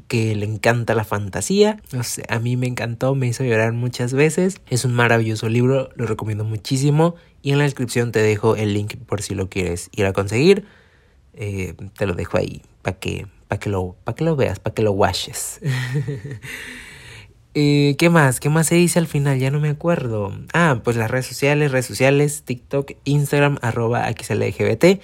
que 0.08 0.36
le 0.36 0.46
encanta 0.46 0.96
la 0.96 1.04
fantasía. 1.04 1.82
No 1.92 2.04
sé, 2.04 2.24
a 2.30 2.40
mí 2.40 2.58
me 2.58 2.68
encantó, 2.68 3.16
me 3.16 3.28
hizo 3.28 3.44
llorar 3.44 3.74
muchas 3.74 4.14
veces. 4.14 4.62
Es 4.70 4.86
un 4.86 4.94
maravilloso 4.94 5.50
libro, 5.50 5.90
lo 5.96 6.06
recomiendo 6.06 6.44
muchísimo. 6.44 7.16
Y 7.42 7.52
en 7.52 7.58
la 7.58 7.64
descripción 7.64 8.12
te 8.12 8.20
dejo 8.20 8.56
el 8.56 8.74
link 8.74 8.96
por 9.06 9.22
si 9.22 9.36
lo 9.36 9.50
quieres 9.50 9.90
ir 9.96 10.06
a 10.06 10.14
conseguir. 10.14 10.66
Eh, 11.34 11.76
te 11.98 12.06
lo 12.06 12.14
dejo 12.14 12.38
ahí 12.38 12.62
para 12.82 12.98
que, 12.98 13.28
que, 13.60 13.70
lo, 13.70 13.96
que 14.16 14.24
lo 14.24 14.36
veas, 14.36 14.60
para 14.60 14.74
que 14.74 14.82
lo 14.82 14.92
washes. 14.92 15.60
Eh, 17.62 17.98
¿Qué 17.98 18.10
más? 18.10 18.40
¿Qué 18.40 18.48
más 18.48 18.68
se 18.68 18.76
dice 18.76 19.00
al 19.00 19.08
final? 19.08 19.38
Ya 19.38 19.52
no 19.52 19.60
me 19.60 19.68
acuerdo. 19.68 20.32
Ah, 20.54 20.80
pues 20.82 20.96
las 20.96 21.12
redes 21.12 21.26
sociales, 21.26 21.74
redes 21.74 21.88
sociales, 21.88 22.44
TikTok, 22.46 22.94
Instagram, 23.04 23.58
arroba 23.62 24.10
XLGBT. 24.10 25.02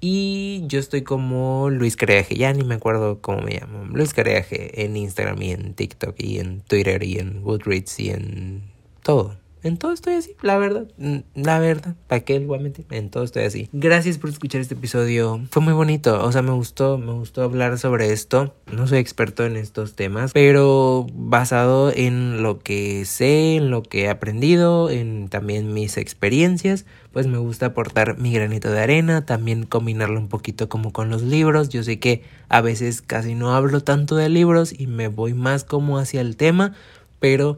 Y 0.00 0.64
yo 0.66 0.80
estoy 0.80 1.00
como 1.00 1.70
Luis 1.70 1.96
Careaje, 1.96 2.34
ya 2.36 2.52
ni 2.52 2.62
me 2.62 2.74
acuerdo 2.74 3.22
cómo 3.22 3.40
me 3.40 3.52
llamo. 3.58 3.84
Luis 3.86 4.12
Careaje 4.12 4.84
en 4.84 4.98
Instagram 4.98 5.40
y 5.40 5.52
en 5.52 5.72
TikTok 5.72 6.14
y 6.18 6.40
en 6.40 6.60
Twitter 6.60 7.02
y 7.02 7.20
en 7.20 7.42
Goodreads 7.42 7.98
y 8.00 8.10
en 8.10 8.62
todo. 9.02 9.38
En 9.64 9.78
todo 9.78 9.92
estoy 9.94 10.12
así, 10.12 10.36
la 10.42 10.58
verdad. 10.58 10.86
La 11.34 11.58
verdad. 11.58 11.96
¿Para 12.06 12.20
qué 12.20 12.34
igualmente? 12.34 12.84
En 12.90 13.08
todo 13.08 13.24
estoy 13.24 13.44
así. 13.44 13.70
Gracias 13.72 14.18
por 14.18 14.28
escuchar 14.28 14.60
este 14.60 14.74
episodio. 14.74 15.40
Fue 15.50 15.62
muy 15.62 15.72
bonito. 15.72 16.22
O 16.22 16.30
sea, 16.32 16.42
me 16.42 16.50
gustó. 16.50 16.98
Me 16.98 17.12
gustó 17.12 17.42
hablar 17.42 17.78
sobre 17.78 18.12
esto. 18.12 18.54
No 18.70 18.86
soy 18.86 18.98
experto 18.98 19.46
en 19.46 19.56
estos 19.56 19.94
temas. 19.94 20.32
Pero 20.34 21.06
basado 21.14 21.90
en 21.90 22.42
lo 22.42 22.58
que 22.58 23.06
sé, 23.06 23.56
en 23.56 23.70
lo 23.70 23.82
que 23.82 24.02
he 24.02 24.10
aprendido, 24.10 24.90
en 24.90 25.28
también 25.30 25.72
mis 25.72 25.96
experiencias. 25.96 26.84
Pues 27.14 27.26
me 27.26 27.38
gusta 27.38 27.66
aportar 27.66 28.18
mi 28.18 28.34
granito 28.34 28.70
de 28.70 28.82
arena. 28.82 29.24
También 29.24 29.64
combinarlo 29.64 30.20
un 30.20 30.28
poquito 30.28 30.68
como 30.68 30.92
con 30.92 31.08
los 31.08 31.22
libros. 31.22 31.70
Yo 31.70 31.82
sé 31.82 31.98
que 31.98 32.22
a 32.50 32.60
veces 32.60 33.00
casi 33.00 33.34
no 33.34 33.54
hablo 33.54 33.80
tanto 33.80 34.14
de 34.14 34.28
libros 34.28 34.78
y 34.78 34.88
me 34.88 35.08
voy 35.08 35.32
más 35.32 35.64
como 35.64 35.96
hacia 35.96 36.20
el 36.20 36.36
tema. 36.36 36.74
Pero 37.18 37.56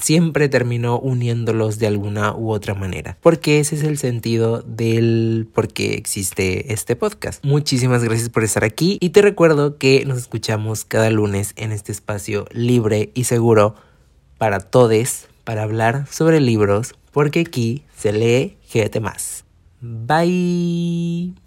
siempre 0.00 0.48
terminó 0.48 0.98
uniéndolos 0.98 1.78
de 1.78 1.86
alguna 1.86 2.34
u 2.34 2.50
otra 2.50 2.74
manera. 2.74 3.16
Porque 3.20 3.60
ese 3.60 3.76
es 3.76 3.82
el 3.82 3.98
sentido 3.98 4.62
del 4.62 5.48
por 5.52 5.68
qué 5.68 5.94
existe 5.94 6.72
este 6.72 6.96
podcast. 6.96 7.44
Muchísimas 7.44 8.04
gracias 8.04 8.28
por 8.28 8.44
estar 8.44 8.64
aquí 8.64 8.98
y 9.00 9.10
te 9.10 9.22
recuerdo 9.22 9.78
que 9.78 10.04
nos 10.04 10.18
escuchamos 10.18 10.84
cada 10.84 11.10
lunes 11.10 11.52
en 11.56 11.72
este 11.72 11.92
espacio 11.92 12.46
libre 12.52 13.10
y 13.14 13.24
seguro 13.24 13.74
para 14.38 14.60
todos 14.60 15.26
para 15.44 15.62
hablar 15.62 16.06
sobre 16.10 16.40
libros 16.40 16.94
porque 17.12 17.40
aquí 17.40 17.84
se 17.96 18.12
lee 18.12 18.56
GT 18.72 19.00
más. 19.00 19.44
Bye. 19.80 21.39